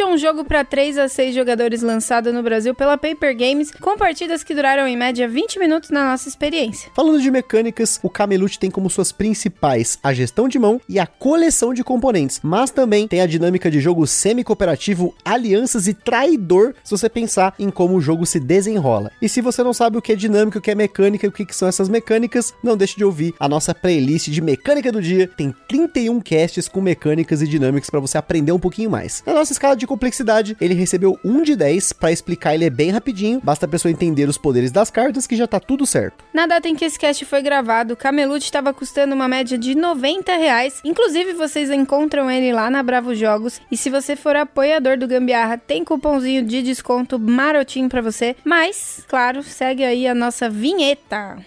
É 0.00 0.06
um 0.06 0.16
jogo 0.16 0.46
para 0.46 0.64
3 0.64 0.96
a 0.96 1.08
6 1.10 1.34
jogadores 1.34 1.82
lançado 1.82 2.32
no 2.32 2.42
Brasil 2.42 2.74
pela 2.74 2.96
Paper 2.96 3.36
Games, 3.36 3.70
com 3.70 3.98
partidas 3.98 4.42
que 4.42 4.54
duraram 4.54 4.88
em 4.88 4.96
média 4.96 5.28
20 5.28 5.58
minutos 5.58 5.90
na 5.90 6.10
nossa 6.10 6.26
experiência. 6.26 6.90
Falando 6.94 7.20
de 7.20 7.30
mecânicas, 7.30 8.00
o 8.02 8.08
Camelot 8.08 8.58
tem 8.58 8.70
como 8.70 8.88
suas 8.88 9.12
principais 9.12 9.98
a 10.02 10.14
gestão 10.14 10.48
de 10.48 10.58
mão 10.58 10.80
e 10.88 10.98
a 10.98 11.06
coleção 11.06 11.74
de 11.74 11.84
componentes, 11.84 12.40
mas 12.42 12.70
também 12.70 13.06
tem 13.06 13.20
a 13.20 13.26
dinâmica 13.26 13.70
de 13.70 13.78
jogo 13.78 14.06
semi-cooperativo, 14.06 15.14
alianças 15.22 15.86
e 15.86 15.92
traidor, 15.92 16.74
se 16.82 16.92
você 16.92 17.10
pensar 17.10 17.54
em 17.58 17.68
como 17.68 17.94
o 17.94 18.00
jogo 18.00 18.24
se 18.24 18.40
desenrola. 18.40 19.12
E 19.20 19.28
se 19.28 19.42
você 19.42 19.62
não 19.62 19.74
sabe 19.74 19.98
o 19.98 20.02
que 20.02 20.12
é 20.12 20.16
dinâmica, 20.16 20.58
o 20.58 20.62
que 20.62 20.70
é 20.70 20.74
mecânica 20.74 21.26
e 21.26 21.28
o 21.28 21.32
que 21.32 21.54
são 21.54 21.68
essas 21.68 21.90
mecânicas, 21.90 22.54
não 22.64 22.74
deixe 22.74 22.96
de 22.96 23.04
ouvir 23.04 23.34
a 23.38 23.46
nossa 23.46 23.74
playlist 23.74 24.30
de 24.30 24.40
mecânica 24.40 24.90
do 24.90 25.02
dia. 25.02 25.28
Tem 25.36 25.54
31 25.68 26.20
casts 26.22 26.68
com 26.68 26.80
mecânicas 26.80 27.42
e 27.42 27.46
dinâmicas 27.46 27.90
para 27.90 28.00
você 28.00 28.16
aprender 28.16 28.52
um 28.52 28.58
pouquinho 28.58 28.88
mais. 28.88 29.22
Na 29.26 29.34
nossa 29.34 29.52
escala 29.52 29.76
de 29.76 29.89
complexidade, 29.90 30.56
ele 30.60 30.74
recebeu 30.74 31.18
um 31.24 31.42
de 31.42 31.56
10. 31.56 31.94
Pra 31.94 32.12
explicar, 32.12 32.54
ele 32.54 32.64
é 32.64 32.70
bem 32.70 32.90
rapidinho, 32.90 33.40
basta 33.42 33.66
a 33.66 33.68
pessoa 33.68 33.90
entender 33.90 34.28
os 34.28 34.38
poderes 34.38 34.70
das 34.70 34.88
cartas 34.88 35.26
que 35.26 35.34
já 35.34 35.48
tá 35.48 35.58
tudo 35.58 35.84
certo. 35.84 36.24
Na 36.32 36.46
data 36.46 36.68
em 36.68 36.76
que 36.76 36.84
esse 36.84 36.96
cast 36.96 37.24
foi 37.24 37.42
gravado, 37.42 37.96
Camelute 37.96 38.44
estava 38.44 38.72
custando 38.72 39.14
uma 39.14 39.26
média 39.26 39.58
de 39.58 39.74
90 39.74 40.36
reais. 40.36 40.80
Inclusive, 40.84 41.32
vocês 41.32 41.70
encontram 41.70 42.30
ele 42.30 42.52
lá 42.52 42.70
na 42.70 42.84
Bravo 42.84 43.14
Jogos. 43.16 43.60
E 43.70 43.76
se 43.76 43.90
você 43.90 44.14
for 44.14 44.36
apoiador 44.36 44.96
do 44.96 45.08
Gambiarra, 45.08 45.58
tem 45.58 45.84
cupomzinho 45.84 46.44
de 46.44 46.62
desconto 46.62 47.18
marotinho 47.18 47.88
pra 47.88 48.00
você. 48.00 48.36
Mas, 48.44 49.04
claro, 49.08 49.42
segue 49.42 49.82
aí 49.82 50.06
a 50.06 50.14
nossa 50.14 50.48
vinheta. 50.48 51.38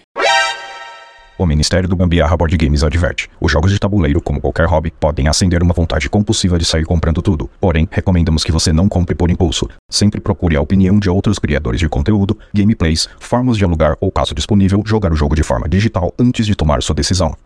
O 1.36 1.46
Ministério 1.46 1.88
do 1.88 1.96
Gambiarra 1.96 2.36
Board 2.36 2.56
Games 2.56 2.84
adverte: 2.84 3.28
os 3.40 3.50
jogos 3.50 3.72
de 3.72 3.78
tabuleiro, 3.78 4.22
como 4.22 4.40
qualquer 4.40 4.66
hobby, 4.66 4.92
podem 4.92 5.26
acender 5.26 5.62
uma 5.64 5.74
vontade 5.74 6.08
compulsiva 6.08 6.58
de 6.58 6.64
sair 6.64 6.84
comprando 6.84 7.20
tudo. 7.20 7.50
Porém, 7.60 7.88
recomendamos 7.90 8.44
que 8.44 8.52
você 8.52 8.72
não 8.72 8.88
compre 8.88 9.16
por 9.16 9.30
impulso. 9.30 9.68
Sempre 9.90 10.20
procure 10.20 10.56
a 10.56 10.60
opinião 10.60 10.98
de 10.98 11.10
outros 11.10 11.40
criadores 11.40 11.80
de 11.80 11.88
conteúdo, 11.88 12.38
gameplays, 12.54 13.08
formas 13.18 13.56
de 13.56 13.64
alugar 13.64 13.96
ou, 14.00 14.12
caso 14.12 14.32
disponível, 14.32 14.82
jogar 14.86 15.12
o 15.12 15.16
jogo 15.16 15.34
de 15.34 15.42
forma 15.42 15.68
digital 15.68 16.14
antes 16.18 16.46
de 16.46 16.54
tomar 16.54 16.80
sua 16.82 16.94
decisão. 16.94 17.36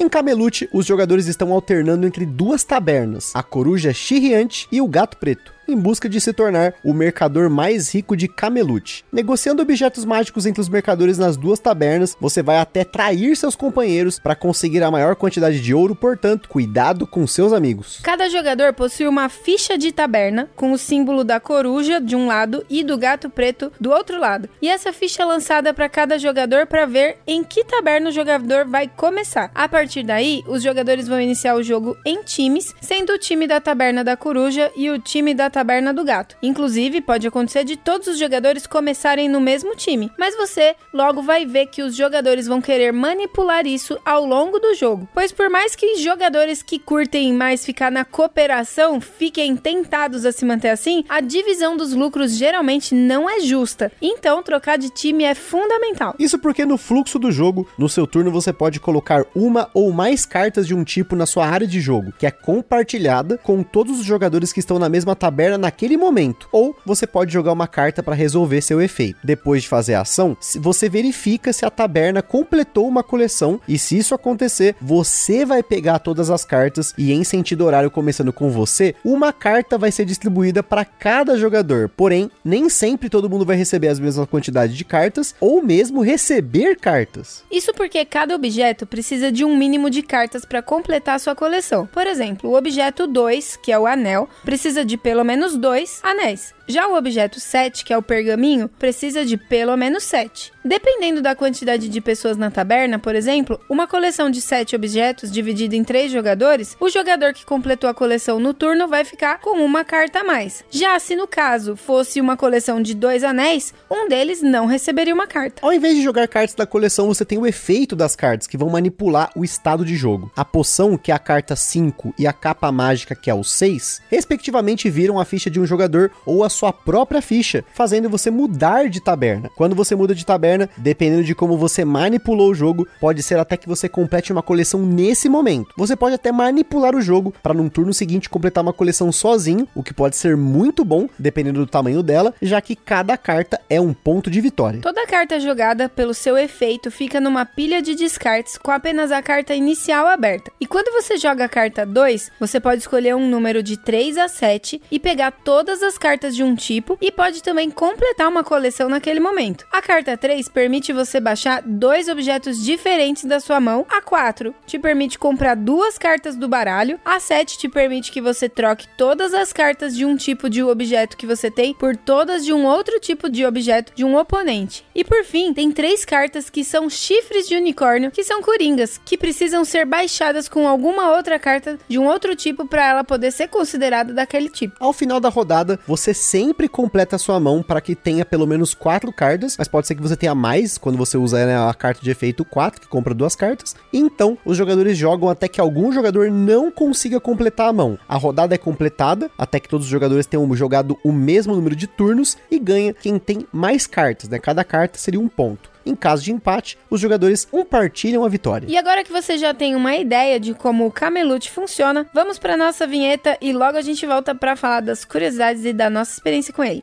Em 0.00 0.08
Camelute, 0.08 0.68
os 0.72 0.86
jogadores 0.86 1.26
estão 1.26 1.52
alternando 1.52 2.06
entre 2.06 2.24
duas 2.24 2.64
tabernas, 2.64 3.30
a 3.34 3.42
coruja 3.42 3.92
chirriante 3.92 4.66
e 4.72 4.80
o 4.80 4.88
gato 4.88 5.18
preto 5.18 5.53
em 5.68 5.76
busca 5.76 6.08
de 6.08 6.20
se 6.20 6.32
tornar 6.32 6.74
o 6.82 6.92
mercador 6.92 7.50
mais 7.50 7.94
rico 7.94 8.16
de 8.16 8.28
Camelute. 8.28 9.04
Negociando 9.12 9.62
objetos 9.62 10.04
mágicos 10.04 10.46
entre 10.46 10.60
os 10.60 10.68
mercadores 10.68 11.18
nas 11.18 11.36
duas 11.36 11.58
tabernas, 11.58 12.16
você 12.20 12.42
vai 12.42 12.58
até 12.58 12.84
trair 12.84 13.36
seus 13.36 13.56
companheiros 13.56 14.18
para 14.18 14.34
conseguir 14.34 14.82
a 14.82 14.90
maior 14.90 15.16
quantidade 15.16 15.60
de 15.60 15.74
ouro, 15.74 15.94
portanto, 15.94 16.48
cuidado 16.48 17.06
com 17.06 17.26
seus 17.26 17.52
amigos. 17.52 18.00
Cada 18.02 18.28
jogador 18.28 18.72
possui 18.72 19.06
uma 19.06 19.28
ficha 19.28 19.78
de 19.78 19.92
taberna 19.92 20.48
com 20.54 20.72
o 20.72 20.78
símbolo 20.78 21.24
da 21.24 21.40
coruja 21.40 22.00
de 22.00 22.16
um 22.16 22.26
lado 22.26 22.64
e 22.68 22.82
do 22.82 22.96
gato 22.98 23.30
preto 23.30 23.72
do 23.80 23.90
outro 23.90 24.18
lado. 24.18 24.48
E 24.60 24.68
essa 24.68 24.92
ficha 24.92 25.22
é 25.22 25.26
lançada 25.26 25.72
para 25.72 25.88
cada 25.88 26.18
jogador 26.18 26.66
para 26.66 26.86
ver 26.86 27.18
em 27.26 27.42
que 27.42 27.64
taberna 27.64 28.10
o 28.10 28.12
jogador 28.12 28.66
vai 28.66 28.88
começar. 28.88 29.50
A 29.54 29.68
partir 29.68 30.02
daí, 30.02 30.42
os 30.46 30.62
jogadores 30.62 31.08
vão 31.08 31.20
iniciar 31.20 31.54
o 31.54 31.62
jogo 31.62 31.96
em 32.04 32.22
times, 32.22 32.74
sendo 32.80 33.12
o 33.12 33.18
time 33.18 33.46
da 33.46 33.60
taberna 33.60 34.04
da 34.04 34.16
coruja 34.16 34.70
e 34.76 34.90
o 34.90 34.98
time 34.98 35.34
da 35.34 35.50
taberna 35.54 35.94
do 35.94 36.02
gato. 36.02 36.36
Inclusive, 36.42 37.00
pode 37.00 37.28
acontecer 37.28 37.62
de 37.62 37.76
todos 37.76 38.08
os 38.08 38.18
jogadores 38.18 38.66
começarem 38.66 39.28
no 39.28 39.40
mesmo 39.40 39.76
time, 39.76 40.10
mas 40.18 40.36
você 40.36 40.74
logo 40.92 41.22
vai 41.22 41.46
ver 41.46 41.66
que 41.66 41.80
os 41.80 41.94
jogadores 41.94 42.48
vão 42.48 42.60
querer 42.60 42.92
manipular 42.92 43.64
isso 43.64 43.96
ao 44.04 44.26
longo 44.26 44.58
do 44.58 44.74
jogo. 44.74 45.08
Pois 45.14 45.30
por 45.30 45.48
mais 45.48 45.76
que 45.76 45.96
jogadores 45.98 46.60
que 46.60 46.76
curtem 46.76 47.32
mais 47.32 47.64
ficar 47.64 47.92
na 47.92 48.04
cooperação 48.04 49.00
fiquem 49.00 49.56
tentados 49.56 50.26
a 50.26 50.32
se 50.32 50.44
manter 50.44 50.70
assim, 50.70 51.04
a 51.08 51.20
divisão 51.20 51.76
dos 51.76 51.92
lucros 51.92 52.36
geralmente 52.36 52.92
não 52.92 53.30
é 53.30 53.38
justa. 53.38 53.92
Então, 54.02 54.42
trocar 54.42 54.76
de 54.76 54.90
time 54.90 55.22
é 55.22 55.36
fundamental. 55.36 56.16
Isso 56.18 56.36
porque 56.36 56.66
no 56.66 56.76
fluxo 56.76 57.16
do 57.16 57.30
jogo, 57.30 57.68
no 57.78 57.88
seu 57.88 58.08
turno 58.08 58.32
você 58.32 58.52
pode 58.52 58.80
colocar 58.80 59.24
uma 59.36 59.70
ou 59.72 59.92
mais 59.92 60.26
cartas 60.26 60.66
de 60.66 60.74
um 60.74 60.82
tipo 60.82 61.14
na 61.14 61.26
sua 61.26 61.46
área 61.46 61.66
de 61.66 61.80
jogo, 61.80 62.12
que 62.18 62.26
é 62.26 62.30
compartilhada 62.32 63.38
com 63.38 63.62
todos 63.62 64.00
os 64.00 64.04
jogadores 64.04 64.52
que 64.52 64.58
estão 64.58 64.80
na 64.80 64.88
mesma 64.88 65.14
taberna 65.14 65.43
taberna 65.44 65.58
naquele 65.58 65.96
momento, 65.96 66.48
ou 66.50 66.76
você 66.86 67.06
pode 67.06 67.32
jogar 67.32 67.52
uma 67.52 67.68
carta 67.68 68.02
para 68.02 68.14
resolver 68.14 68.60
seu 68.62 68.80
efeito. 68.80 69.18
Depois 69.22 69.62
de 69.62 69.68
fazer 69.68 69.94
a 69.94 70.00
ação, 70.00 70.36
você 70.56 70.88
verifica 70.88 71.52
se 71.52 71.66
a 71.66 71.70
taberna 71.70 72.22
completou 72.22 72.88
uma 72.88 73.02
coleção 73.02 73.60
e 73.68 73.78
se 73.78 73.98
isso 73.98 74.14
acontecer, 74.14 74.74
você 74.80 75.44
vai 75.44 75.62
pegar 75.62 75.98
todas 75.98 76.30
as 76.30 76.44
cartas 76.44 76.94
e 76.96 77.12
em 77.12 77.22
sentido 77.24 77.64
horário 77.64 77.90
começando 77.90 78.32
com 78.32 78.50
você, 78.50 78.94
uma 79.04 79.32
carta 79.32 79.76
vai 79.76 79.90
ser 79.92 80.04
distribuída 80.04 80.62
para 80.62 80.84
cada 80.84 81.36
jogador. 81.36 81.90
Porém, 81.90 82.30
nem 82.44 82.68
sempre 82.68 83.10
todo 83.10 83.28
mundo 83.28 83.44
vai 83.44 83.56
receber 83.56 83.88
as 83.88 84.00
mesmas 84.00 84.26
quantidades 84.28 84.76
de 84.76 84.84
cartas 84.84 85.34
ou 85.40 85.62
mesmo 85.62 86.00
receber 86.00 86.76
cartas. 86.76 87.44
Isso 87.50 87.72
porque 87.74 88.04
cada 88.04 88.34
objeto 88.34 88.86
precisa 88.86 89.30
de 89.30 89.44
um 89.44 89.56
mínimo 89.56 89.90
de 89.90 90.02
cartas 90.02 90.44
para 90.44 90.62
completar 90.62 91.20
sua 91.20 91.34
coleção. 91.34 91.86
Por 91.86 92.06
exemplo, 92.06 92.50
o 92.50 92.56
objeto 92.56 93.06
2, 93.06 93.56
que 93.56 93.72
é 93.72 93.78
o 93.78 93.86
anel, 93.86 94.28
precisa 94.44 94.84
de 94.84 94.96
pelo 94.96 95.24
menos 95.24 95.33
menos 95.34 95.56
dois 95.56 95.98
anéis. 96.00 96.54
Já 96.66 96.88
o 96.88 96.96
objeto 96.96 97.38
7, 97.38 97.84
que 97.84 97.92
é 97.92 97.98
o 97.98 98.02
pergaminho, 98.02 98.70
precisa 98.78 99.22
de 99.22 99.36
pelo 99.36 99.76
menos 99.76 100.04
7. 100.04 100.50
Dependendo 100.64 101.20
da 101.20 101.34
quantidade 101.34 101.90
de 101.90 102.00
pessoas 102.00 102.38
na 102.38 102.50
taberna, 102.50 102.98
por 102.98 103.14
exemplo, 103.14 103.60
uma 103.68 103.86
coleção 103.86 104.30
de 104.30 104.40
7 104.40 104.74
objetos 104.74 105.30
dividida 105.30 105.76
em 105.76 105.84
3 105.84 106.10
jogadores, 106.10 106.74
o 106.80 106.88
jogador 106.88 107.34
que 107.34 107.44
completou 107.44 107.90
a 107.90 107.92
coleção 107.92 108.40
no 108.40 108.54
turno 108.54 108.88
vai 108.88 109.04
ficar 109.04 109.40
com 109.40 109.62
uma 109.62 109.84
carta 109.84 110.20
a 110.20 110.24
mais. 110.24 110.64
Já 110.70 110.98
se 110.98 111.14
no 111.14 111.26
caso 111.26 111.76
fosse 111.76 112.18
uma 112.18 112.34
coleção 112.34 112.80
de 112.80 112.94
2 112.94 113.24
anéis, 113.24 113.74
um 113.90 114.08
deles 114.08 114.40
não 114.40 114.64
receberia 114.64 115.12
uma 115.12 115.26
carta. 115.26 115.60
Ao 115.60 115.72
invés 115.72 115.96
de 115.96 116.02
jogar 116.02 116.26
cartas 116.28 116.54
da 116.54 116.64
coleção, 116.64 117.08
você 117.08 117.26
tem 117.26 117.36
o 117.36 117.46
efeito 117.46 117.94
das 117.94 118.16
cartas, 118.16 118.46
que 118.46 118.56
vão 118.56 118.70
manipular 118.70 119.30
o 119.36 119.44
estado 119.44 119.84
de 119.84 119.96
jogo. 119.96 120.32
A 120.34 120.46
poção, 120.46 120.96
que 120.96 121.12
é 121.12 121.14
a 121.14 121.18
carta 121.18 121.54
5, 121.54 122.14
e 122.18 122.26
a 122.26 122.32
capa 122.32 122.72
mágica, 122.72 123.14
que 123.14 123.28
é 123.28 123.34
o 123.34 123.44
6, 123.44 124.00
respectivamente 124.08 124.88
viram 124.88 125.20
a 125.20 125.23
ficha 125.24 125.50
de 125.50 125.60
um 125.60 125.66
jogador 125.66 126.10
ou 126.24 126.44
a 126.44 126.48
sua 126.48 126.72
própria 126.72 127.22
ficha, 127.22 127.64
fazendo 127.74 128.08
você 128.08 128.30
mudar 128.30 128.88
de 128.88 129.00
taberna. 129.00 129.50
Quando 129.56 129.74
você 129.74 129.94
muda 129.94 130.14
de 130.14 130.24
taberna, 130.24 130.68
dependendo 130.76 131.24
de 131.24 131.34
como 131.34 131.56
você 131.56 131.84
manipulou 131.84 132.50
o 132.50 132.54
jogo, 132.54 132.86
pode 133.00 133.22
ser 133.22 133.38
até 133.38 133.56
que 133.56 133.68
você 133.68 133.88
complete 133.88 134.32
uma 134.32 134.42
coleção 134.42 134.84
nesse 134.84 135.28
momento. 135.28 135.74
Você 135.76 135.96
pode 135.96 136.14
até 136.14 136.32
manipular 136.32 136.94
o 136.94 137.00
jogo 137.00 137.34
para 137.42 137.54
num 137.54 137.68
turno 137.68 137.92
seguinte 137.92 138.28
completar 138.28 138.62
uma 138.62 138.72
coleção 138.72 139.10
sozinho, 139.12 139.68
o 139.74 139.82
que 139.82 139.94
pode 139.94 140.16
ser 140.16 140.36
muito 140.36 140.84
bom, 140.84 141.08
dependendo 141.18 141.60
do 141.60 141.66
tamanho 141.66 142.02
dela, 142.02 142.34
já 142.40 142.60
que 142.60 142.76
cada 142.76 143.16
carta 143.16 143.60
é 143.68 143.80
um 143.80 143.94
ponto 143.94 144.30
de 144.30 144.40
vitória. 144.40 144.80
Toda 144.80 145.06
carta 145.06 145.38
jogada 145.40 145.88
pelo 145.88 146.14
seu 146.14 146.36
efeito 146.36 146.90
fica 146.90 147.20
numa 147.20 147.44
pilha 147.44 147.80
de 147.80 147.94
descartes 147.94 148.58
com 148.58 148.70
apenas 148.70 149.12
a 149.12 149.22
carta 149.22 149.54
inicial 149.54 150.06
aberta. 150.06 150.50
E 150.60 150.66
quando 150.66 150.92
você 150.92 151.16
joga 151.16 151.44
a 151.44 151.48
carta 151.48 151.86
2, 151.86 152.32
você 152.40 152.60
pode 152.60 152.80
escolher 152.80 153.14
um 153.14 153.28
número 153.28 153.62
de 153.62 153.76
3 153.76 154.18
a 154.18 154.28
7 154.28 154.82
e 154.90 154.98
pegar 154.98 155.13
todas 155.30 155.82
as 155.82 155.96
cartas 155.96 156.34
de 156.34 156.42
um 156.42 156.54
tipo 156.54 156.98
e 157.00 157.10
pode 157.10 157.42
também 157.42 157.70
completar 157.70 158.28
uma 158.28 158.42
coleção 158.42 158.88
naquele 158.88 159.20
momento. 159.20 159.66
A 159.70 159.80
carta 159.80 160.16
3 160.16 160.48
permite 160.48 160.92
você 160.92 161.20
baixar 161.20 161.62
dois 161.64 162.08
objetos 162.08 162.62
diferentes 162.62 163.24
da 163.24 163.40
sua 163.40 163.60
mão. 163.60 163.86
A 163.88 164.00
4 164.00 164.54
te 164.66 164.78
permite 164.78 165.18
comprar 165.18 165.54
duas 165.54 165.96
cartas 165.96 166.36
do 166.36 166.48
baralho. 166.48 166.98
A 167.04 167.20
7 167.20 167.58
te 167.58 167.68
permite 167.68 168.10
que 168.10 168.20
você 168.20 168.48
troque 168.48 168.88
todas 168.96 169.34
as 169.34 169.52
cartas 169.52 169.96
de 169.96 170.04
um 170.04 170.16
tipo 170.16 170.50
de 170.50 170.62
objeto 170.62 171.16
que 171.16 171.26
você 171.26 171.50
tem 171.50 171.74
por 171.74 171.96
todas 171.96 172.44
de 172.44 172.52
um 172.52 172.66
outro 172.66 172.98
tipo 172.98 173.28
de 173.28 173.46
objeto 173.46 173.92
de 173.94 174.04
um 174.04 174.16
oponente. 174.16 174.84
E 174.94 175.04
por 175.04 175.24
fim, 175.24 175.52
tem 175.52 175.70
três 175.70 176.04
cartas 176.04 176.50
que 176.50 176.64
são 176.64 176.88
chifres 176.90 177.48
de 177.48 177.56
unicórnio, 177.56 178.10
que 178.10 178.24
são 178.24 178.42
coringas, 178.42 179.00
que 179.04 179.16
precisam 179.16 179.64
ser 179.64 179.84
baixadas 179.84 180.48
com 180.48 180.66
alguma 180.66 181.14
outra 181.14 181.38
carta 181.38 181.78
de 181.88 181.98
um 181.98 182.06
outro 182.06 182.34
tipo 182.34 182.66
para 182.66 182.88
ela 182.88 183.04
poder 183.04 183.30
ser 183.30 183.48
considerada 183.48 184.12
daquele 184.12 184.48
tipo. 184.48 184.76
Ao 184.80 184.92
final 185.04 185.20
da 185.20 185.28
rodada, 185.28 185.78
você 185.86 186.14
sempre 186.14 186.66
completa 186.66 187.16
a 187.16 187.18
sua 187.18 187.38
mão 187.38 187.62
para 187.62 187.80
que 187.80 187.94
tenha 187.94 188.24
pelo 188.24 188.46
menos 188.46 188.72
quatro 188.72 189.12
cartas, 189.12 189.54
mas 189.58 189.68
pode 189.68 189.86
ser 189.86 189.94
que 189.94 190.00
você 190.00 190.16
tenha 190.16 190.34
mais 190.34 190.78
quando 190.78 190.96
você 190.96 191.18
usa 191.18 191.44
né, 191.44 191.58
a 191.58 191.74
carta 191.74 192.00
de 192.02 192.10
efeito 192.10 192.42
4, 192.42 192.80
que 192.80 192.88
compra 192.88 193.12
duas 193.12 193.36
cartas. 193.36 193.76
Então, 193.92 194.38
os 194.46 194.56
jogadores 194.56 194.96
jogam 194.96 195.28
até 195.28 195.46
que 195.46 195.60
algum 195.60 195.92
jogador 195.92 196.30
não 196.30 196.70
consiga 196.70 197.20
completar 197.20 197.68
a 197.68 197.72
mão. 197.72 197.98
A 198.08 198.16
rodada 198.16 198.54
é 198.54 198.58
completada 198.58 199.30
até 199.36 199.60
que 199.60 199.68
todos 199.68 199.84
os 199.84 199.90
jogadores 199.90 200.24
tenham 200.24 200.54
jogado 200.56 200.96
o 201.04 201.12
mesmo 201.12 201.54
número 201.54 201.76
de 201.76 201.86
turnos 201.86 202.38
e 202.50 202.58
ganha 202.58 202.94
quem 202.94 203.18
tem 203.18 203.46
mais 203.52 203.86
cartas, 203.86 204.30
né? 204.30 204.38
Cada 204.38 204.64
carta 204.64 204.98
seria 204.98 205.20
um 205.20 205.28
ponto. 205.28 205.73
Em 205.84 205.94
caso 205.94 206.22
de 206.22 206.32
empate, 206.32 206.78
os 206.88 207.00
jogadores 207.00 207.44
compartilham 207.44 208.24
a 208.24 208.28
vitória. 208.28 208.66
E 208.68 208.76
agora 208.76 209.04
que 209.04 209.12
você 209.12 209.36
já 209.36 209.52
tem 209.52 209.74
uma 209.74 209.96
ideia 209.96 210.40
de 210.40 210.54
como 210.54 210.86
o 210.86 210.92
Camelute 210.92 211.50
funciona, 211.50 212.06
vamos 212.14 212.38
para 212.38 212.56
nossa 212.56 212.86
vinheta 212.86 213.36
e 213.40 213.52
logo 213.52 213.76
a 213.76 213.82
gente 213.82 214.06
volta 214.06 214.34
para 214.34 214.56
falar 214.56 214.80
das 214.80 215.04
curiosidades 215.04 215.64
e 215.64 215.72
da 215.72 215.90
nossa 215.90 216.12
experiência 216.12 216.52
com 216.52 216.64
ele. 216.64 216.82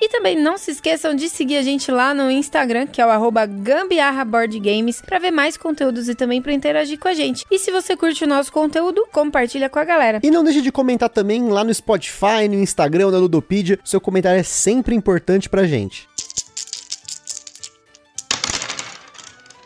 E 0.00 0.08
também 0.08 0.36
não 0.36 0.56
se 0.56 0.70
esqueçam 0.70 1.14
de 1.14 1.28
seguir 1.28 1.56
a 1.56 1.62
gente 1.62 1.90
lá 1.90 2.14
no 2.14 2.30
Instagram, 2.30 2.86
que 2.86 3.00
é 3.00 3.06
o 3.06 3.10
arroba 3.10 3.46
gambiarraboardgames, 3.46 5.00
para 5.00 5.18
ver 5.18 5.30
mais 5.30 5.56
conteúdos 5.56 6.08
e 6.08 6.14
também 6.14 6.40
para 6.40 6.52
interagir 6.52 6.98
com 6.98 7.08
a 7.08 7.14
gente. 7.14 7.44
E 7.50 7.58
se 7.58 7.70
você 7.70 7.96
curte 7.96 8.24
o 8.24 8.28
nosso 8.28 8.52
conteúdo, 8.52 9.06
compartilha 9.12 9.68
com 9.68 9.78
a 9.78 9.84
galera. 9.84 10.20
E 10.22 10.30
não 10.30 10.44
deixe 10.44 10.60
de 10.60 10.70
comentar 10.70 11.08
também 11.08 11.48
lá 11.48 11.64
no 11.64 11.74
Spotify, 11.74 12.48
no 12.48 12.54
Instagram, 12.54 13.10
na 13.10 13.18
Ludopedia. 13.18 13.78
Seu 13.84 14.00
comentário 14.00 14.38
é 14.38 14.44
sempre 14.44 14.94
importante 14.94 15.48
pra 15.48 15.64
gente. 15.64 16.08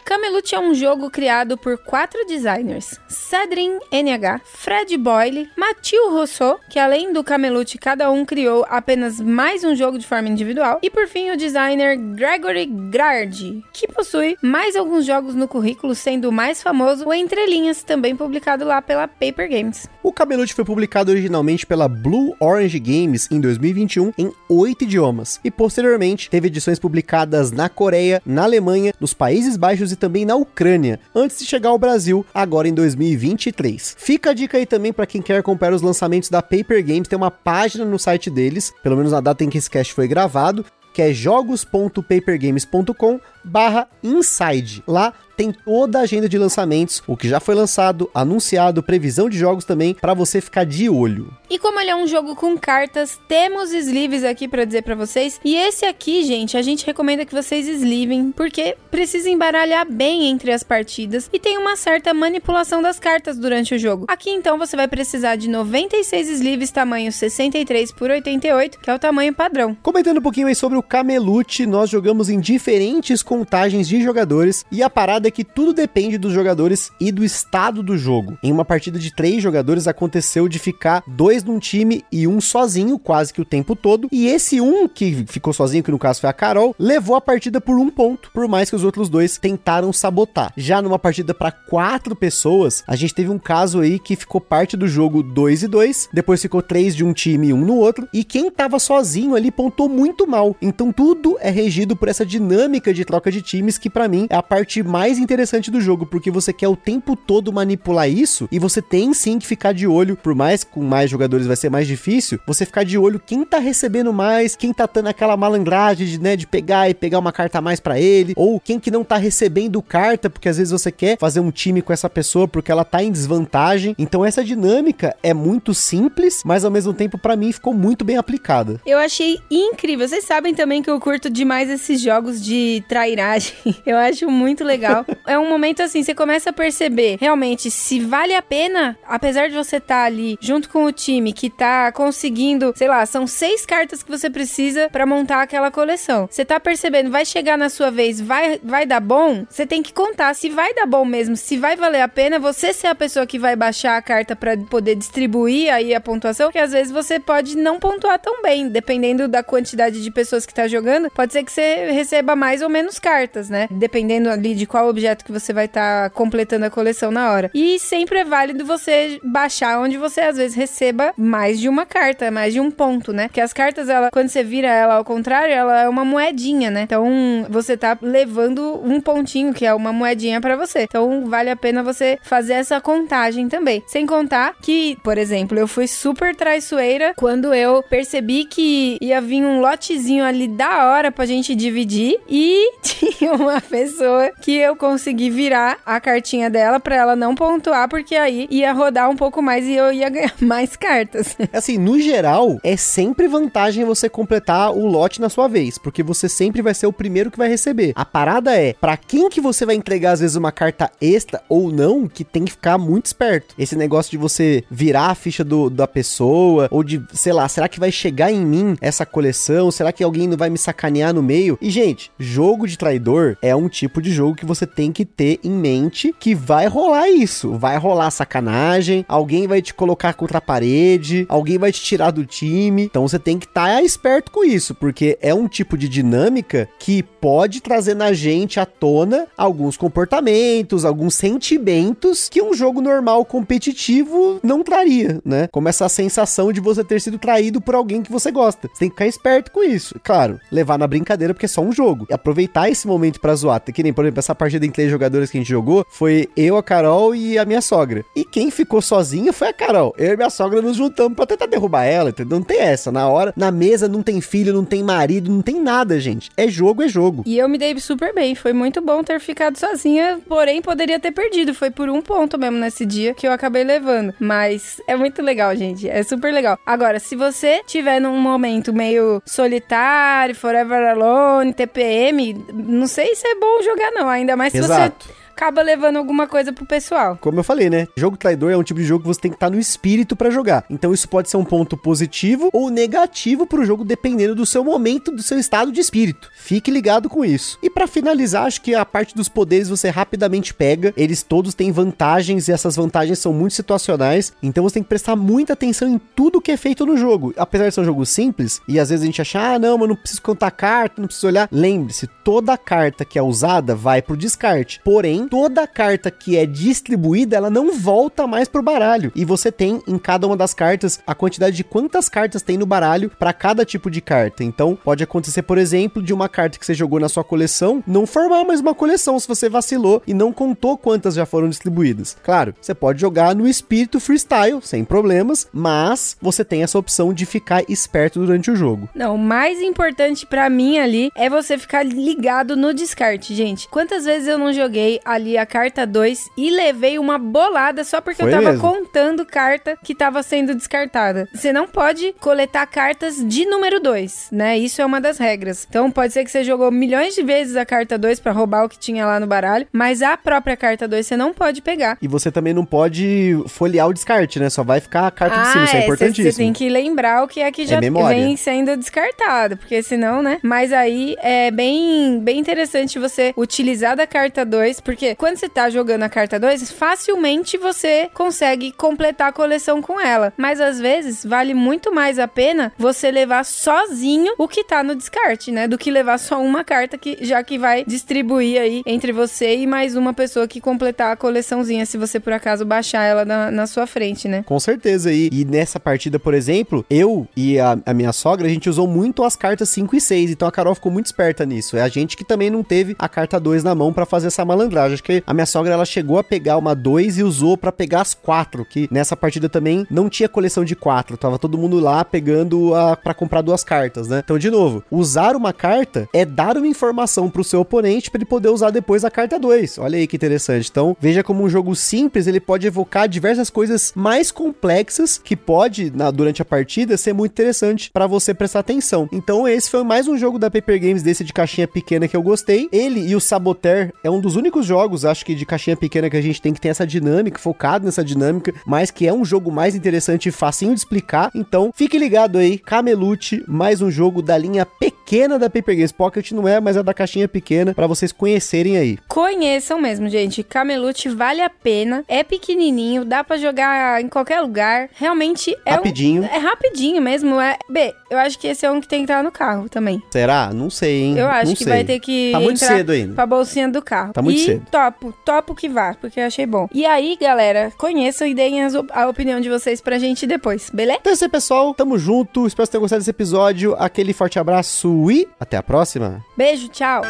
Camelot 0.05 0.55
é 0.55 0.59
um 0.59 0.75
jogo 0.75 1.11
criado 1.11 1.57
por 1.57 1.79
quatro 1.79 2.25
designers: 2.27 2.99
Cedrin 3.09 3.79
NH, 3.91 4.41
Fred 4.45 4.97
Boyle, 4.97 5.49
Mathieu 5.57 6.11
Rousseau, 6.11 6.59
que 6.69 6.79
além 6.79 7.13
do 7.13 7.25
Camelot, 7.25 7.79
cada 7.79 8.11
um 8.11 8.25
criou 8.25 8.67
apenas 8.69 9.21
mais 9.21 9.65
um 9.65 9.75
jogo 9.75 9.99
de 9.99 10.07
forma 10.07 10.29
individual, 10.29 10.81
e 10.83 10.91
por 10.91 11.07
fim 11.07 11.31
o 11.31 11.37
designer 11.37 11.97
Gregory 11.97 12.67
Grard, 12.67 13.65
que 13.73 13.87
possui 13.87 14.37
mais 14.43 14.77
alguns 14.77 15.07
jogos 15.07 15.35
no 15.35 15.47
currículo, 15.47 15.95
sendo 15.95 16.29
o 16.29 16.33
mais 16.33 16.63
famoso 16.63 17.07
o 17.07 17.15
Entre 17.15 17.47
Linhas, 17.47 17.83
também 17.83 18.17
publicado 18.17 18.65
lá 18.65 18.83
pela 18.83 19.07
Paper 19.07 19.49
Games. 19.49 19.87
O 20.03 20.13
Camelot 20.13 20.53
foi 20.53 20.65
publicado 20.65 21.11
originalmente 21.11 21.65
pela 21.65 21.89
Blue 21.89 22.35
Orange 22.41 22.79
Games 22.79 23.29
em 23.31 23.41
2021 23.41 24.13
em 24.19 24.33
oito 24.49 24.85
idiomas, 24.85 25.41
e 25.45 25.51
posteriormente 25.51 26.29
teve 26.29 26.49
edições 26.49 26.79
publicadas 26.79 27.53
na 27.53 27.69
Coreia, 27.69 28.21
na 28.27 28.43
Alemanha, 28.43 28.93
nos 29.01 29.15
Países 29.15 29.57
Baixos 29.57 29.92
e 29.93 29.97
também 29.97 30.25
na 30.25 30.35
Ucrânia, 30.35 30.99
antes 31.15 31.39
de 31.39 31.47
chegar 31.47 31.69
ao 31.71 31.79
Brasil, 31.79 32.27
agora 32.35 32.69
em 32.69 32.75
2023. 32.75 33.95
Fica 33.99 34.31
a 34.31 34.35
dica 34.35 34.59
aí 34.59 34.67
também 34.67 34.93
para 34.93 35.07
quem 35.07 35.23
quer 35.23 35.39
acompanhar 35.39 35.75
os 35.75 35.83
lançamentos 35.83 36.29
da 36.29 36.43
Paper 36.43 36.85
Games, 36.85 37.07
tem 37.09 37.17
uma 37.17 37.31
página 37.31 37.85
no 37.85 37.99
site 37.99 38.31
deles, 38.31 38.73
pelo 38.83 38.97
menos 38.97 39.13
na 39.13 39.21
data 39.21 39.45
em 39.45 39.49
que 39.49 39.59
esse 39.59 39.71
cast 39.71 39.95
foi 39.95 40.09
gravado, 40.09 40.67
que 40.93 41.01
é 41.01 41.13
jogos.papergames.com 41.13 43.21
barra 43.45 43.87
inside. 44.03 44.83
Lá 44.87 45.15
tem 45.43 45.51
toda 45.51 45.99
a 45.99 46.03
agenda 46.03 46.29
de 46.29 46.39
lançamentos, 46.39 47.03
o 47.05 47.17
que 47.17 47.29
já 47.29 47.41
foi 47.41 47.57
lançado, 47.57 48.09
anunciado, 48.15 48.81
previsão 48.81 49.29
de 49.29 49.37
jogos 49.37 49.65
também, 49.65 49.93
para 49.93 50.15
você 50.15 50.41
ficar 50.41 50.65
de 50.65 50.89
olho. 50.89 51.37
E 51.51 51.59
como 51.59 51.81
ele 51.81 51.91
é 51.91 51.97
um 51.97 52.07
jogo 52.07 52.37
com 52.37 52.57
cartas, 52.57 53.19
temos 53.27 53.73
sleeves 53.73 54.23
aqui 54.23 54.47
para 54.47 54.65
dizer 54.65 54.83
para 54.83 54.95
vocês. 54.95 55.41
E 55.45 55.57
esse 55.57 55.85
aqui, 55.85 56.23
gente, 56.23 56.57
a 56.57 56.63
gente 56.63 56.87
recomenda 56.87 57.27
que 57.27 57.35
vocês 57.35 57.67
sleevem, 57.67 58.31
porque 58.31 58.77
precisa 58.89 59.29
embaralhar 59.29 59.85
bem 59.91 60.27
entre 60.27 60.53
as 60.53 60.63
partidas 60.63 61.29
e 61.33 61.41
tem 61.41 61.59
uma 61.59 61.75
certa 61.75 62.15
manipulação 62.15 62.81
das 62.81 63.01
cartas 63.01 63.37
durante 63.37 63.75
o 63.75 63.79
jogo. 63.79 64.05
Aqui 64.07 64.31
então 64.31 64.57
você 64.57 64.77
vai 64.77 64.87
precisar 64.87 65.35
de 65.35 65.49
96 65.49 66.29
sleeves 66.29 66.71
tamanho 66.71 67.11
63 67.11 67.91
por 67.91 68.11
88, 68.11 68.79
que 68.79 68.89
é 68.89 68.95
o 68.95 68.99
tamanho 68.99 69.35
padrão. 69.35 69.77
Comentando 69.83 70.19
um 70.19 70.23
pouquinho 70.23 70.47
aí 70.47 70.55
sobre 70.55 70.79
o 70.79 70.83
Camelute, 70.83 71.67
nós 71.67 71.91
jogamos 71.91 72.29
em 72.29 72.39
diferentes 72.39 73.25
contagens 73.25 73.89
de 73.89 74.01
jogadores 74.01 74.65
e 74.71 74.85
a 74.85 74.89
parada 74.89 75.27
é 75.27 75.32
que 75.33 75.45
tudo 75.45 75.73
depende 75.73 76.19
dos 76.19 76.33
jogadores 76.33 76.93
e 77.01 77.11
do 77.11 77.25
estado 77.25 77.83
do 77.83 77.97
jogo. 77.97 78.39
Em 78.43 78.53
uma 78.53 78.65
partida 78.65 78.99
de 78.99 79.15
três 79.15 79.43
jogadores 79.43 79.89
aconteceu 79.89 80.49
de 80.49 80.59
ficar 80.59 81.03
dois 81.07 81.43
num 81.43 81.59
time 81.59 82.05
e 82.13 82.27
um 82.27 82.41
sozinho 82.41 82.99
quase 82.99 83.33
que 83.33 83.41
o 83.41 83.45
tempo 83.45 83.75
todo. 83.75 84.09
E 84.13 84.27
esse 84.27 84.61
um 84.61 84.87
que 84.87 85.25
ficou 85.29 85.53
sozinho, 85.53 85.83
que 85.83 85.91
no 85.91 85.99
caso 85.99 86.21
foi 86.21 86.31
a 86.31 86.33
Carol, 86.33 86.75
levou 86.79 87.17
a 87.17 87.21
partida 87.21 87.61
por 87.61 87.79
um 87.79 87.91
ponto, 87.91 88.31
por 88.33 88.47
mais 88.47 88.71
que 88.71 88.77
os 88.77 88.85
outros 88.85 89.09
dois 89.09 89.39
tentaram 89.39 89.93
sabotar. 89.93 90.53
Já 90.57 90.81
numa 90.83 90.99
partida 90.99 91.35
para 91.35 91.51
quatro 91.51 92.15
pessoas, 92.15 92.85
a 92.87 92.97
gente 92.97 93.15
teve 93.15 93.31
um 93.31 93.39
caso 93.39 93.81
aí 93.81 93.99
que 93.99 94.17
ficou 94.17 94.41
parte 94.41 94.77
do 94.77 94.87
jogo 94.87 95.23
2 95.23 95.65
e 95.65 95.69
2, 95.69 96.11
depois 96.13 96.43
ficou 96.43 96.63
três 96.63 96.95
de 96.95 97.05
um 97.05 97.13
time 97.13 97.49
e 97.49 97.53
um 97.53 97.65
no 97.65 97.77
outro, 97.77 98.09
e 98.13 98.25
quem 98.25 98.51
tava 98.51 98.79
sozinho 98.79 99.35
ali 99.35 99.51
pontou 99.51 99.89
muito 99.89 100.27
mal. 100.27 100.57
Então 100.61 100.93
tudo 100.93 101.37
é 101.41 101.51
regido 101.51 101.97
por 101.97 102.09
essa 102.09 102.27
dinâmica 102.27 102.93
de 102.93 103.05
troca 103.05 103.31
de 103.31 103.41
times 103.41 103.79
que 103.79 103.91
para 103.91 104.09
mim 104.09 104.27
é 104.29 104.37
a 104.37 104.43
parte 104.43 104.83
mais 104.83 105.12
interessante 105.19 105.71
do 105.71 105.81
jogo, 105.81 106.07
porque 106.07 106.31
você 106.31 106.53
quer 106.53 106.69
o 106.69 106.77
tempo 106.77 107.17
todo 107.17 107.53
manipular 107.53 108.09
isso 108.09 108.49
e 108.51 108.59
você 108.59 108.81
tem 108.81 109.13
sim 109.15 109.39
que 109.39 109.47
ficar 109.47 109.73
de 109.73 109.87
olho, 109.87 110.17
por 110.17 110.35
mais 110.35 110.65
com 110.65 110.83
mais 110.83 111.11
jogadores 111.11 111.47
vai 111.47 111.57
ser 111.57 111.71
mais 111.71 111.87
difícil, 111.87 112.39
você 112.47 112.65
ficar 112.65 112.85
de 112.85 112.99
olho 112.99 113.21
quem 113.25 113.45
tá 113.45 113.59
recebendo 113.59 114.13
mais, 114.13 114.57
quem 114.57 114.73
tá 114.73 114.87
tendo 114.87 115.09
aquela 115.09 115.37
malandragem 115.37 116.07
de, 116.07 116.21
né, 116.21 116.37
de 116.37 116.47
pegar 116.47 116.89
e 116.89 116.95
pegar 116.95 117.19
uma 117.19 117.33
carta 117.33 117.59
a 117.59 117.63
mais 117.63 117.81
para 117.81 117.99
ele, 118.01 118.33
ou 118.37 118.61
quem 118.61 118.79
que 118.79 118.91
não 118.91 119.05
tá 119.05 119.17
recebendo 119.17 119.83
carta, 119.83 120.31
porque 120.31 120.49
às 120.49 120.57
vezes 120.57 120.71
você 120.71 120.91
quer 120.91 121.19
fazer 121.19 121.41
um 121.41 121.51
time 121.51 121.83
com 121.83 121.93
essa 121.93 122.09
pessoa 122.09 122.49
porque 122.49 122.71
ela 122.71 122.85
tá 122.85 123.03
em 123.03 123.11
desvantagem. 123.11 123.95
Então 123.99 124.25
essa 124.25 124.45
dinâmica 124.45 125.17
é 125.23 125.35
muito 125.35 125.75
simples, 125.75 126.43
mas 126.45 126.65
ao 126.65 126.71
mesmo 126.71 126.93
tempo 126.93 127.19
para 127.19 127.37
mim 127.37 127.53
ficou 127.53 127.75
muito 127.75 128.05
bem 128.05 128.17
aplicada. 128.17 128.81
Eu 128.87 128.99
achei 128.99 129.39
incrível. 129.51 130.09
Vocês 130.09 130.25
sabem 130.25 130.55
também 130.55 130.83
que 130.83 130.91
eu 130.91 130.99
curto 131.01 131.31
demais 131.31 131.69
esses 131.69 132.01
jogos 132.01 132.43
de 132.43 132.83
trairagem. 132.89 133.53
Eu 133.85 133.97
acho 133.97 134.31
muito 134.31 134.65
legal. 134.65 135.02
É 135.27 135.39
um 135.39 135.49
momento 135.49 135.83
assim, 135.83 136.03
você 136.03 136.15
começa 136.15 136.51
a 136.51 136.53
perceber 136.53 137.17
realmente 137.21 137.71
se 137.71 138.01
vale 138.01 138.35
a 138.35 138.43
pena, 138.43 138.97
apesar 139.07 139.49
de 139.49 139.55
você 139.55 139.77
estar 139.77 140.01
tá 140.01 140.05
ali 140.05 140.37
junto 140.41 140.69
com 140.69 140.85
o 140.85 140.93
time 140.93 141.33
que 141.33 141.51
tá 141.51 141.93
conseguindo, 141.93 142.73
sei 142.77 142.89
lá, 142.89 143.05
são 143.07 143.27
seis 143.27 143.65
cartas 143.67 144.03
que 144.03 144.11
você 144.11 144.29
precisa 144.29 144.89
para 144.91 145.07
montar 145.07 145.43
aquela 145.43 145.71
coleção. 145.71 146.29
Você 146.31 146.45
tá 146.45 146.59
percebendo, 146.59 147.11
vai 147.11 147.25
chegar 147.25 147.57
na 147.57 147.69
sua 147.69 147.91
vez, 147.91 148.21
vai, 148.21 148.61
vai 148.63 148.87
dar 148.87 149.01
bom? 149.01 149.45
Você 149.49 149.67
tem 149.67 149.83
que 149.83 149.93
contar 149.93 150.35
se 150.35 150.49
vai 150.49 150.75
dar 150.75 150.87
bom 150.87 151.05
mesmo, 151.05 151.37
se 151.37 151.57
vai 151.57 151.77
valer 151.77 152.01
a 152.01 152.09
pena 152.09 152.39
você 152.39 152.73
ser 152.73 152.89
a 152.89 152.95
pessoa 152.95 153.27
que 153.27 153.39
vai 153.39 153.57
baixar 153.57 153.97
a 153.97 154.03
carta 154.03 154.35
para 154.37 154.57
poder 154.57 154.95
distribuir 154.95 155.73
aí 155.73 155.95
a 155.95 156.01
pontuação, 156.01 156.51
que 156.51 156.59
às 156.59 156.73
vezes 156.73 156.93
você 156.93 157.19
pode 157.19 157.57
não 157.57 157.79
pontuar 157.79 158.19
tão 158.19 158.43
bem, 158.43 158.69
dependendo 158.69 159.29
da 159.29 159.43
quantidade 159.43 160.03
de 160.03 160.11
pessoas 160.11 160.47
que 160.47 160.55
tá 160.55 160.69
jogando, 160.69 161.11
pode 161.11 161.33
ser 161.33 161.45
que 161.45 161.53
você 161.53 161.91
receba 161.93 162.35
mais 162.35 162.63
ou 162.63 162.69
menos 162.69 162.99
cartas, 162.99 163.49
né? 163.49 163.69
Dependendo 163.71 164.31
ali 164.31 164.55
de 164.55 164.67
qual 164.67 164.92
objeto 164.93 165.25
que 165.25 165.33
você 165.33 165.53
vai 165.53 165.65
estar 165.65 166.05
tá 166.05 166.11
completando 166.11 166.67
a 166.67 166.71
coleção 166.71 167.11
na 167.11 167.33
hora. 167.33 167.51
E 167.55 167.79
sempre 167.79 168.21
é 168.21 168.25
válido 168.25 168.65
você 168.65 169.19
baixar 169.23 169.81
onde 169.81 169.97
você 169.97 170.21
às 170.21 170.37
vezes 170.37 170.57
receba 170.57 171.13
mais 171.17 171.59
de 171.59 171.69
uma 171.69 171.85
carta, 171.85 172.31
mais 172.31 172.53
de 172.53 172.61
um 172.61 172.71
ponto, 172.71 173.13
né? 173.13 173.29
Porque 173.29 173.41
as 173.41 173.53
cartas, 173.53 173.89
ela, 173.89 174.11
quando 174.11 174.29
você 174.29 174.43
vira 174.43 174.69
ela 174.69 174.95
ao 174.95 175.05
contrário, 175.05 175.53
ela 175.53 175.83
é 175.83 175.89
uma 175.89 176.05
moedinha, 176.05 176.71
né? 176.71 176.83
Então 176.83 177.07
você 177.49 177.77
tá 177.77 177.97
levando 178.01 178.81
um 178.85 179.01
pontinho, 179.01 179.53
que 179.53 179.67
é 179.67 179.75
uma 179.75 179.93
moedinha 179.93 180.41
para 180.41 180.57
você. 180.57 180.83
Então 180.83 181.27
vale 181.27 181.51
a 181.51 181.57
pena 181.57 181.83
você 181.83 182.19
fazer 182.23 182.55
essa 182.55 182.81
contagem 182.81 183.49
também. 183.49 183.83
Sem 183.87 184.07
contar 184.07 184.55
que, 184.63 184.97
por 185.03 185.19
exemplo, 185.19 185.59
eu 185.59 185.67
fui 185.67 185.87
super 185.87 186.35
traiçoeira 186.37 187.15
quando 187.17 187.55
eu 187.55 187.83
percebi 187.83 188.45
que 188.45 188.99
ia 189.01 189.21
vir 189.21 189.45
um 189.45 189.61
lotezinho 189.61 190.25
ali 190.25 190.49
da 190.49 190.87
hora 190.87 191.11
pra 191.11 191.27
gente 191.27 191.55
dividir 191.55 192.19
e 192.29 192.73
tinha 192.83 193.33
uma 193.33 193.61
pessoa 193.61 194.31
que 194.41 194.57
eu 194.57 194.77
consegui 194.83 195.31
virar 195.31 195.79
a 195.87 196.01
cartinha 196.01 196.51
dela 196.51 196.81
pra 196.81 196.97
ela 196.97 197.15
não 197.15 197.37
pontuar, 197.37 197.89
porque 197.89 198.17
aí 198.17 198.49
ia 198.51 198.73
rodar 198.73 199.09
um 199.09 199.15
pouco 199.15 199.41
mais 199.41 199.65
e 199.65 199.75
eu 199.75 199.93
ia 199.93 200.09
ganhar 200.09 200.35
mais 200.43 200.75
cartas. 200.75 201.37
Assim, 201.53 201.79
no 201.79 202.01
geral, 202.01 202.59
é 202.65 202.77
sempre 202.77 203.29
vantagem 203.29 203.85
você 203.85 204.09
completar 204.09 204.73
o 204.73 204.85
lote 204.85 205.21
na 205.21 205.29
sua 205.29 205.47
vez, 205.47 205.79
porque 205.79 206.03
você 206.03 206.29
sempre 206.29 206.61
vai 206.61 206.75
ser 206.75 206.89
o 206.89 206.93
primeiro 206.93 207.31
que 207.31 207.39
vai 207.39 207.49
receber. 207.49 207.93
A 207.95 208.05
parada 208.05 208.57
é, 208.57 208.73
para 208.73 208.97
quem 208.97 209.31
que 209.31 209.41
você 209.41 209.65
vai 209.65 209.77
entregar 209.77 210.15
às 210.15 210.21
vezes 210.21 210.35
uma 210.35 210.51
carta 210.51 210.91
extra 211.01 211.41
ou 211.49 211.71
não, 211.71 212.09
que 212.09 212.25
tem 212.25 212.45
que 212.45 212.51
ficar 212.51 212.77
muito 212.77 213.07
esperto. 213.07 213.55
Esse 213.57 213.77
negócio 213.77 214.11
de 214.11 214.17
você 214.17 214.65
virar 214.69 215.11
a 215.11 215.15
ficha 215.15 215.45
do, 215.45 215.71
da 215.71 215.87
pessoa, 215.87 216.67
ou 216.73 216.83
de, 216.83 217.01
sei 217.13 217.33
lá, 217.33 217.47
será 217.49 217.69
que 217.69 217.79
vai 217.79 217.93
chegar 217.93 218.33
em 218.33 218.45
mim 218.45 218.77
essa 218.81 219.07
coleção? 219.07 219.71
Será 219.71 219.93
que 219.93 220.03
alguém 220.03 220.27
não 220.27 220.37
vai 220.37 220.51
me 220.51 220.59
sacanear 220.59 221.15
no 221.15 221.23
meio? 221.23 221.57
E, 221.63 221.71
gente, 221.71 222.11
jogo 222.19 222.67
de 222.67 222.77
traidor 222.77 223.37
é 223.41 223.55
um 223.55 223.69
tipo 223.69 224.03
de 224.03 224.11
jogo 224.11 224.35
que 224.35 224.45
você 224.45 224.72
tem 224.75 224.93
que 224.93 225.05
ter 225.05 225.39
em 225.43 225.51
mente 225.51 226.15
que 226.19 226.35
vai 226.35 226.67
rolar 226.67 227.09
isso. 227.09 227.53
Vai 227.53 227.77
rolar 227.77 228.11
sacanagem, 228.11 229.05
alguém 229.09 229.47
vai 229.47 229.63
te 229.63 229.75
colocar 229.75 230.15
contra 230.15 230.39
a 230.39 230.41
parede, 230.41 231.27
alguém 231.29 231.59
vai 231.59 231.73
te 231.73 231.83
tirar 231.83 232.11
do 232.11 232.25
time. 232.25 232.85
Então 232.85 233.07
você 233.07 233.19
tem 233.19 233.39
que 233.39 233.47
estar 233.47 233.67
tá 233.67 233.83
esperto 233.83 234.31
com 234.31 234.45
isso, 234.45 234.75
porque 234.75 235.19
é 235.21 235.35
um 235.35 235.49
tipo 235.49 235.77
de 235.77 235.89
dinâmica 235.89 236.69
que 236.79 237.03
pode 237.03 237.61
trazer 237.61 237.95
na 237.95 238.13
gente 238.13 238.59
à 238.59 238.67
tona 238.67 239.27
alguns 239.37 239.77
comportamentos, 239.77 240.85
alguns 240.85 241.15
sentimentos 241.15 242.29
que 242.29 242.43
um 242.43 242.55
jogo 242.55 242.81
normal 242.81 243.25
competitivo 243.25 244.41
não 244.43 244.63
traria, 244.63 245.21
né? 245.25 245.49
Como 245.53 245.69
essa 245.69 245.89
sensação 245.89 246.53
de 246.53 246.61
você 246.61 246.83
ter 246.83 247.01
sido 247.01 247.19
traído 247.19 247.61
por 247.61 247.75
alguém 247.75 248.03
que 248.03 248.13
você 248.13 248.31
gosta. 248.31 248.69
Você 248.69 248.81
tem 248.81 248.89
que 248.89 248.95
ficar 248.95 249.07
esperto 249.07 249.51
com 249.51 249.63
isso. 249.63 250.01
Claro, 250.03 250.41
levar 250.51 250.79
na 250.79 250.87
brincadeira 250.87 251.33
porque 251.35 251.47
é 251.47 251.49
só 251.49 251.63
um 251.63 251.73
jogo. 251.73 252.07
E 252.11 252.15
aproveitar 252.15 252.69
esse 252.69 252.87
momento 252.87 253.21
para 253.21 253.35
zoar. 253.35 253.61
Que 253.61 253.83
nem, 253.83 253.93
por 253.93 254.05
exemplo, 254.05 254.19
essa 254.19 254.35
partida 254.35 254.62
em 254.65 254.71
três 254.71 254.91
jogadores 254.91 255.31
que 255.31 255.39
a 255.39 255.41
gente 255.41 255.49
jogou 255.49 255.87
foi 255.89 256.29
eu, 256.37 256.57
a 256.57 256.63
Carol 256.63 257.15
e 257.15 257.39
a 257.39 257.45
minha 257.45 257.61
sogra. 257.61 258.05
E 258.15 258.25
quem 258.25 258.51
ficou 258.51 258.81
sozinha 258.83 259.33
foi 259.33 259.49
a 259.49 259.53
Carol. 259.53 259.95
Eu 259.99 260.13
e 260.13 260.17
minha 260.17 260.31
sogra 260.31 260.63
nos 260.63 260.77
juntamos 260.77 261.15
pra 261.15 261.27
tentar 261.27 261.47
derrubar 261.47 261.85
ela, 261.85 262.11
entendeu? 262.11 262.39
Não 262.39 262.45
tem 262.45 262.61
essa. 262.61 262.91
Na 262.91 263.09
hora, 263.09 263.33
na 263.37 263.51
mesa 263.51 263.89
não 263.89 264.03
tem 264.03 264.21
filho, 264.21 264.53
não 264.53 264.65
tem 264.65 264.83
marido, 264.83 265.31
não 265.31 265.43
tem 265.43 265.61
nada, 265.61 265.99
gente. 266.01 266.31
É 266.37 266.49
jogo, 266.49 266.83
é 266.83 266.89
jogo. 266.89 267.23
E 267.27 267.39
eu 267.39 267.49
me 267.49 267.59
dei 267.59 267.79
super 267.79 268.15
bem. 268.15 268.35
Foi 268.35 268.53
muito 268.53 268.81
bom 268.81 269.03
ter 269.03 269.21
ficado 269.21 269.59
sozinha, 269.59 270.21
porém 270.29 270.63
poderia 270.63 270.99
ter 270.99 271.13
perdido. 271.13 271.55
Foi 271.55 271.71
por 271.71 271.89
um 271.89 272.01
ponto 272.01 272.39
mesmo 272.39 272.59
nesse 272.59 272.85
dia 272.85 273.15
que 273.15 273.27
eu 273.27 273.33
acabei 273.33 273.65
levando. 273.65 274.15
Mas 274.19 274.81
é 274.87 274.97
muito 274.97 275.23
legal, 275.23 275.55
gente. 275.57 275.89
É 275.89 276.03
super 276.03 276.33
legal. 276.33 276.59
Agora, 276.65 276.99
se 276.99 277.17
você 277.17 277.63
tiver 277.67 278.01
num 278.01 278.19
momento 278.19 278.73
meio 278.73 279.23
solitário, 279.25 280.35
forever 280.35 280.91
alone, 280.91 281.53
TPM, 281.53 282.45
não 282.53 282.87
sei 282.87 283.15
se 283.15 283.27
é 283.27 283.35
bom 283.35 283.63
jogar 283.63 283.91
não, 283.93 284.09
ainda 284.09 284.37
mais 284.37 284.52
se 284.53 284.59
Exato. 284.59 285.07
você 285.07 285.22
acaba 285.43 285.61
levando 285.61 285.97
alguma 285.97 286.29
coisa 286.29 286.53
pro 286.53 286.65
pessoal. 286.65 287.19
Como 287.21 287.41
eu 287.41 287.43
falei, 287.43 287.69
né? 287.69 287.89
Jogo 287.97 288.17
traidor 288.17 288.53
é 288.53 288.57
um 288.57 288.63
tipo 288.63 288.79
de 288.79 288.87
jogo 288.87 289.03
que 289.03 289.09
você 289.09 289.21
tem 289.21 289.31
que 289.31 289.37
estar 289.37 289.51
no 289.51 289.59
espírito 289.59 290.15
para 290.15 290.31
jogar. 290.31 290.65
Então 290.71 290.95
isso 290.95 291.09
pode 291.09 291.29
ser 291.29 291.37
um 291.37 291.45
ponto 291.45 291.77
positivo 291.77 292.49
ou 292.53 292.71
negativo 292.71 293.45
pro 293.45 293.65
jogo 293.65 293.85
dependendo 293.85 294.37
do 294.37 294.47
seu 294.47 294.63
momento, 294.63 295.11
do 295.11 295.21
seu 295.21 295.41
estado 295.41 295.73
de 295.73 295.81
espírito. 295.81 296.31
Fique 296.37 296.71
ligado 296.71 297.09
com 297.09 297.25
isso. 297.25 297.59
E 297.61 297.69
para 297.69 297.89
finalizar, 297.89 298.47
acho 298.47 298.61
que 298.61 298.73
a 298.73 298.85
parte 298.85 299.17
dos 299.17 299.29
poderes 299.29 299.69
você 299.69 299.91
rapidamente 299.91 300.55
pega. 300.55 300.95
Eles 300.97 301.25
todos 301.25 301.55
têm 301.55 301.73
vantagens 301.73 302.47
e 302.47 302.53
essas 302.53 302.77
vantagens 302.77 303.19
são 303.19 303.33
muito 303.33 303.55
situacionais. 303.55 304.33
Então 304.41 304.63
você 304.63 304.75
tem 304.75 304.83
que 304.85 304.89
prestar 304.89 305.17
muita 305.17 305.55
atenção 305.55 305.89
em 305.89 306.01
tudo 306.15 306.41
que 306.41 306.53
é 306.53 306.57
feito 306.57 306.87
no 306.87 306.97
jogo. 306.97 307.35
Apesar 307.37 307.69
de 307.69 307.75
ser 307.75 307.81
um 307.81 307.85
jogo 307.85 308.07
simples, 308.07 308.61
e 308.69 308.79
às 308.79 308.91
vezes 308.91 309.03
a 309.03 309.07
gente 309.07 309.21
acha, 309.21 309.41
ah, 309.41 309.59
não, 309.59 309.77
mas 309.77 309.89
não 309.89 309.97
preciso 309.97 310.23
contar 310.23 310.53
carta, 310.53 311.01
não 311.01 311.09
preciso 311.09 311.27
olhar. 311.27 311.49
Lembre-se, 311.51 312.07
toda 312.23 312.57
carta 312.57 313.05
que 313.05 313.19
é 313.19 313.23
usada 313.23 313.75
vai 313.75 314.01
pro 314.01 314.17
descarte. 314.17 314.81
Porém, 314.85 315.27
toda 315.33 315.67
carta 315.67 316.11
que 316.11 316.37
é 316.37 316.45
distribuída, 316.45 317.35
ela 317.35 317.49
não 317.49 317.73
volta 317.73 318.27
mais 318.27 318.49
pro 318.49 318.63
baralho. 318.63 319.11
E 319.17 319.25
você 319.25 319.51
tem 319.51 319.83
em 319.89 319.97
cada 319.97 320.27
uma 320.27 320.37
das 320.37 320.53
cartas 320.53 321.01
a 321.07 321.15
quantidade 321.15 321.57
de 321.57 321.65
quantas 321.65 322.07
cartas 322.07 322.43
tem 322.43 322.59
no 322.59 322.67
baralho 322.67 323.11
para 323.19 323.33
cada 323.33 323.65
tipo 323.65 323.91
de 323.91 324.03
carta. 324.03 324.45
Então, 324.45 324.77
pode 324.85 325.03
acontecer, 325.03 325.41
por 325.41 325.57
exemplo, 325.57 326.03
de 326.03 326.13
uma 326.13 326.29
carta 326.29 326.59
que 326.59 326.67
você 326.67 326.75
jogou 326.75 327.01
na 327.01 327.09
sua 327.09 327.25
coleção 327.25 327.83
não 327.87 328.07
formar 328.07 328.45
mais 328.45 328.61
uma 328.61 328.75
coleção 328.75 329.19
se 329.19 329.27
você 329.27 329.49
vacilou 329.49 330.03
e 330.07 330.13
não 330.13 330.35
contou 330.35 330.77
quantas 330.77 331.15
já 331.15 331.25
foram 331.25 331.49
distribuídas. 331.49 332.15
Claro, 332.23 332.55
você 332.61 332.75
pode 332.75 333.01
jogar 333.01 333.35
no 333.35 333.49
espírito 333.49 333.99
freestyle, 333.99 334.61
sem 334.61 334.85
problemas, 334.85 335.49
mas 335.51 336.15
você 336.21 336.45
tem 336.45 336.63
essa 336.63 336.79
opção 336.79 337.11
de 337.11 337.25
ficar 337.25 337.65
esperto 337.71 338.21
durante 338.21 338.51
o 338.51 338.57
jogo. 338.57 338.87
Não, 338.95 339.15
o 339.15 339.19
mais 339.19 339.63
importante 339.63 340.27
para 340.27 340.51
mim 340.51 340.77
ali 340.77 341.11
é 341.17 341.31
você 341.31 341.57
ficar 341.57 341.83
ligado 341.83 342.55
no 342.55 342.75
descarte, 342.75 343.35
gente. 343.35 343.67
Quantas 343.69 344.05
vezes 344.05 344.29
eu 344.29 344.37
não 344.37 344.53
joguei 344.53 345.01
ali 345.13 345.37
a 345.39 345.47
carta 345.47 345.87
2 345.87 346.31
e 346.37 346.51
levei 346.51 346.99
uma 346.99 347.19
bolada 347.19 347.85
só 347.85 348.01
porque 348.01 348.23
Foi 348.23 348.31
eu 348.31 348.37
tava 348.37 348.53
mesmo. 348.53 348.61
contando 348.69 349.25
carta 349.25 349.77
que 349.83 349.95
tava 349.95 350.23
sendo 350.23 350.55
descartada. 350.55 351.29
Você 351.33 351.53
não 351.53 351.67
pode 351.67 352.15
coletar 352.21 352.67
cartas 352.67 353.17
de 353.27 353.45
número 353.47 353.81
2, 353.81 354.29
né? 354.33 354.59
Isso 354.59 354.81
é 354.83 354.87
uma 354.87 355.01
das 355.01 355.19
regras. 355.19 355.67
Então 355.69 355.91
pode 355.91 356.13
ser 356.13 356.25
que 356.25 356.31
você 356.31 356.45
jogou 356.45 356.71
milhões 356.71 357.15
de 357.15 357.23
vezes 357.23 357.57
a 357.57 357.65
carta 357.65 357.97
2 357.99 358.21
pra 358.21 358.33
roubar 358.33 358.65
o 358.65 358.69
que 358.69 358.79
tinha 358.79 359.07
lá 359.07 359.19
no 359.21 359.27
baralho, 359.27 359.67
mas 359.73 360.03
a 360.03 360.17
própria 360.17 360.57
carta 360.57 360.87
2 360.89 361.07
você 361.07 361.17
não 361.17 361.33
pode 361.33 361.63
pegar. 361.63 361.99
E 362.01 362.09
você 362.09 362.31
também 362.31 362.53
não 362.55 362.65
pode 362.65 363.37
folhear 363.49 363.89
o 363.89 363.93
descarte, 363.93 364.39
né? 364.39 364.49
Só 364.51 364.63
vai 364.63 364.81
ficar 364.81 365.07
a 365.07 365.11
carta 365.11 365.39
de 365.43 365.49
cima, 365.49 365.65
isso 365.65 365.77
é 365.77 365.79
Você 365.81 365.85
importantíssimo. 365.85 366.37
tem 366.45 366.53
que 366.53 366.69
lembrar 366.69 367.23
o 367.25 367.29
que 367.29 367.41
é 367.41 367.51
que 367.51 367.67
já 367.67 367.81
memória. 367.81 368.17
vem 368.17 368.37
sendo 368.37 368.77
descartado, 368.77 369.57
porque 369.57 369.83
senão, 369.83 370.23
né? 370.23 370.39
Mas 370.43 370.73
aí 370.73 371.17
é 371.21 371.51
bem, 371.51 372.21
bem 372.21 372.39
interessante 372.39 372.99
você 372.99 373.33
utilizar 373.37 373.97
da 373.97 374.07
carta 374.07 374.45
2, 374.45 374.81
porque 374.81 375.02
quando 375.19 375.37
você 375.37 375.49
tá 375.49 375.69
jogando 375.71 376.03
a 376.03 376.09
carta 376.09 376.39
2, 376.39 376.71
facilmente 376.71 377.57
você 377.57 378.09
consegue 378.15 378.73
completar 378.73 379.29
a 379.29 379.33
coleção 379.33 379.83
com 379.83 380.01
ela. 380.01 380.33
Mas 380.37 380.61
às 380.61 380.79
vezes 380.79 381.25
vale 381.25 381.55
muito 381.55 381.95
mais 381.95 382.19
a 382.19 382.29
pena 382.29 382.73
você 382.79 383.11
levar 383.11 383.45
sozinho 383.45 384.35
o 384.39 384.49
que 384.49 384.65
tá 384.65 384.83
no 384.83 384.95
descarte, 384.95 385.51
né? 385.51 385.69
Do 385.69 385.79
que 385.79 385.91
levar 385.91 386.19
só 386.19 386.41
uma 386.41 386.65
carta 386.65 386.97
que 386.97 387.19
já 387.21 387.43
que 387.43 387.59
vai 387.59 387.85
distribuir 387.85 388.61
aí 388.61 388.83
entre 388.87 389.13
você 389.13 389.57
e 389.57 389.67
mais 389.67 389.97
uma 389.97 390.13
pessoa 390.13 390.49
que 390.49 390.61
completar 390.61 391.13
a 391.13 391.17
coleçãozinha, 391.17 391.87
se 391.87 391.99
você 391.99 392.19
por 392.21 392.33
acaso 392.33 392.65
baixar 392.65 393.05
ela 393.05 393.25
na, 393.25 393.51
na 393.51 393.67
sua 393.67 393.87
frente, 393.87 394.29
né? 394.29 394.43
Com 394.47 394.59
certeza. 394.61 395.13
E, 395.13 395.29
e 395.33 395.45
nessa 395.45 395.79
partida, 395.79 396.19
por 396.19 396.35
exemplo, 396.35 396.85
eu 396.89 397.27
e 397.37 397.59
a, 397.59 397.79
a 397.85 397.95
minha 397.95 398.13
sogra, 398.13 398.47
a 398.47 398.51
gente 398.51 398.69
usou 398.69 398.87
muito 398.87 399.25
as 399.25 399.37
cartas 399.37 399.69
5 399.71 399.97
e 399.97 400.01
6. 400.01 400.31
Então 400.31 400.47
a 400.49 400.53
Carol 400.53 400.75
ficou 400.75 400.93
muito 400.93 401.07
esperta 401.07 401.45
nisso. 401.45 401.77
É 401.77 401.83
a 401.83 401.89
gente 401.89 402.17
que 402.17 402.25
também 402.25 402.51
não 402.51 402.63
teve 402.63 402.95
a 402.99 403.09
carta 403.09 403.39
2 403.39 403.65
na 403.65 403.75
mão 403.75 403.93
pra 403.93 404.07
fazer 404.07 404.29
essa 404.29 404.45
malandragem. 404.45 404.92
Acho 404.95 405.03
que 405.03 405.23
a 405.27 405.35
minha 405.35 405.47
sogra 405.47 405.73
ela 405.73 405.85
chegou 405.85 406.19
a 406.19 406.25
pegar 406.25 406.57
uma 406.57 406.75
2 406.75 407.19
e 407.19 407.23
usou 407.23 407.57
pra 407.57 407.73
pegar 407.73 408.01
as 408.01 408.15
4. 408.15 408.65
Que 408.65 408.89
nessa 408.91 409.17
partida 409.17 409.49
também 409.49 409.87
não 409.91 410.09
tinha 410.09 410.29
coleção 410.29 410.65
de 410.65 410.75
4. 410.75 411.17
Tava 411.17 411.39
todo 411.39 411.59
mundo 411.59 411.79
lá 411.79 412.05
pegando 412.05 412.75
a 412.75 412.97
para 412.97 413.15
comprar 413.15 413.43
duas 413.43 413.65
cartas, 413.65 414.09
né? 414.09 414.21
Então, 414.25 414.39
de 414.39 414.51
novo, 414.51 414.83
usar 414.91 415.37
uma 415.37 415.53
carta 415.53 416.09
é 416.13 416.25
dar 416.25 416.57
uma 416.57 416.67
informação 416.67 417.29
pro 417.29 417.45
seu 417.45 417.61
oponente 417.61 418.11
pra 418.11 418.19
ele 418.19 418.25
poder 418.25 418.49
usar 418.49 418.71
depois 418.71 419.05
a 419.05 419.11
carta 419.11 419.39
2. 419.39 419.79
Olha 419.79 419.99
aí 419.99 420.07
que 420.07 420.17
interessante. 420.17 420.69
Então, 420.71 420.97
veja 421.01 421.23
como 421.23 421.43
um 421.43 421.49
jogo 421.49 421.75
simples 421.75 422.27
ele 422.27 422.41
pode 422.41 422.67
evocar 422.67 423.09
diversas 423.09 423.51
coisas 423.51 423.93
mais 423.95 424.31
complexas 424.31 425.19
que 425.19 425.37
pode, 425.37 425.91
na, 425.95 426.11
durante 426.11 426.43
a 426.43 426.45
partida, 426.45 426.97
ser 426.97 427.13
muito 427.13 427.33
interessante 427.33 427.91
pra 427.93 428.07
você 428.07 428.33
prestar 428.33 428.61
atenção. 428.61 429.09
Então, 429.13 429.47
esse 429.49 429.71
foi 429.71 429.83
mais 429.83 430.07
um 430.09 430.17
jogo 430.17 430.39
da 430.39 430.51
Paper 430.51 430.81
Games 430.81 431.03
desse 431.03 431.25
de 431.25 431.33
caixinha 431.33 431.67
pequena 431.67 432.07
que 432.07 432.17
eu 432.17 432.23
gostei. 432.23 432.69
Ele 432.73 433.01
e 433.01 433.17
o 433.17 433.21
Saboteur 433.21 433.93
é 434.03 434.11
um 434.11 434.21
dos 434.21 434.37
únicos 434.37 434.67
jogos, 434.67 434.82
acho 435.05 435.25
que 435.25 435.35
de 435.35 435.47
caixinha 435.47 435.77
pequena 435.77 436.09
que 436.09 436.17
a 436.17 436.21
gente 436.21 436.41
tem 436.41 436.53
que 436.53 436.61
ter 436.61 436.69
essa 436.69 436.87
dinâmica, 436.87 437.39
focado 437.39 437.85
nessa 437.85 438.05
dinâmica, 438.05 438.55
mas 438.67 438.91
que 438.91 439.07
é 439.07 439.13
um 439.13 439.25
jogo 439.25 439.51
mais 439.51 439.75
interessante 439.75 440.29
e 440.29 440.33
facinho 440.33 440.75
de 440.75 440.81
explicar. 440.81 441.31
Então, 441.35 441.71
fique 441.75 441.99
ligado 441.99 442.39
aí, 442.39 442.59
Camelute, 442.59 443.45
mais 443.47 443.81
um 443.81 443.91
jogo 443.91 444.23
da 444.23 444.37
linha 444.39 444.65
pequena 444.65 445.02
da 445.39 445.51
Paper 445.51 445.75
Games. 445.77 445.93
Pocket 445.93 446.33
não 446.33 446.49
é, 446.49 446.59
mas 446.59 446.75
é 446.77 446.83
da 446.83 446.95
caixinha 446.95 447.29
pequena, 447.29 447.75
pra 447.75 447.87
vocês 447.87 448.13
conhecerem 448.13 448.79
aí. 448.79 448.99
Conheçam 449.07 449.79
mesmo, 449.79 450.09
gente. 450.09 450.43
Camelute 450.43 451.09
vale 451.11 451.43
a 451.43 451.51
pena. 451.51 452.03
É 452.09 452.23
pequenininho, 452.25 453.05
dá 453.05 453.23
pra 453.23 453.37
jogar 453.37 454.01
em 454.01 454.09
qualquer 454.09 454.41
lugar. 454.41 454.89
Realmente 454.95 455.55
é 455.67 455.73
Rapidinho. 455.75 456.23
Um, 456.23 456.27
é 456.27 456.39
rapidinho 456.39 457.03
mesmo. 457.03 457.39
É 457.39 457.59
B. 457.69 457.93
Eu 458.11 458.19
acho 458.19 458.39
que 458.39 458.47
esse 458.47 458.65
é 458.65 458.71
um 458.71 458.81
que 458.81 458.89
tem 458.89 459.01
que 459.05 459.13
estar 459.13 459.23
no 459.23 459.31
carro 459.31 459.69
também. 459.69 460.03
Será? 460.11 460.51
Não 460.53 460.71
sei, 460.71 461.03
hein? 461.03 461.19
Eu 461.19 461.29
acho 461.29 461.49
Não 461.49 461.55
que 461.57 461.65
sei. 461.65 461.73
vai 461.73 461.85
ter 461.85 462.01
que 462.01 462.31
Tá 462.33 462.41
muito 462.41 462.63
entrar 462.63 462.77
cedo 462.77 462.93
ainda. 462.93 463.15
pra 463.15 463.27
bolsinha 463.27 463.69
do 463.69 463.83
carro. 463.83 464.13
Tá 464.15 464.23
muito 464.23 464.39
e 464.41 464.45
cedo. 464.45 464.67
topo, 464.71 465.13
topo 465.25 465.55
que 465.55 465.69
vá, 465.69 465.95
porque 466.01 466.21
eu 466.21 466.25
achei 466.27 466.47
bom. 466.47 466.69
E 466.73 466.87
aí, 466.87 467.19
galera, 467.21 467.71
conheçam 467.77 468.27
e 468.27 468.35
deem 468.35 468.63
as 468.63 468.75
a 468.75 469.09
opinião 469.09 469.41
de 469.41 469.49
vocês 469.51 469.81
pra 469.81 469.99
gente 469.99 470.27
depois, 470.27 470.71
beleza? 470.73 470.99
Então 471.01 471.11
é 471.11 471.15
isso 471.15 471.25
aí, 471.25 471.31
pessoal. 471.31 471.75
Tamo 471.75 471.99
junto. 471.99 472.47
Espero 472.47 472.67
que 472.67 472.73
tenham 472.73 472.81
gostado 472.83 473.01
desse 473.01 473.11
episódio. 473.11 473.75
Aquele 473.79 474.13
forte 474.13 474.39
abraço 474.39 474.89
e 475.11 475.29
até 475.39 475.57
a 475.57 475.63
próxima. 475.63 476.25
Beijo, 476.37 476.69
tchau. 476.69 477.03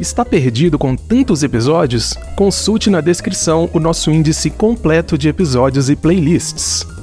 Está 0.00 0.24
perdido 0.24 0.76
com 0.76 0.96
tantos 0.96 1.44
episódios? 1.44 2.14
Consulte 2.36 2.90
na 2.90 3.00
descrição 3.00 3.70
o 3.72 3.78
nosso 3.78 4.10
índice 4.10 4.50
completo 4.50 5.16
de 5.16 5.28
episódios 5.28 5.88
e 5.88 5.94
playlists. 5.94 6.93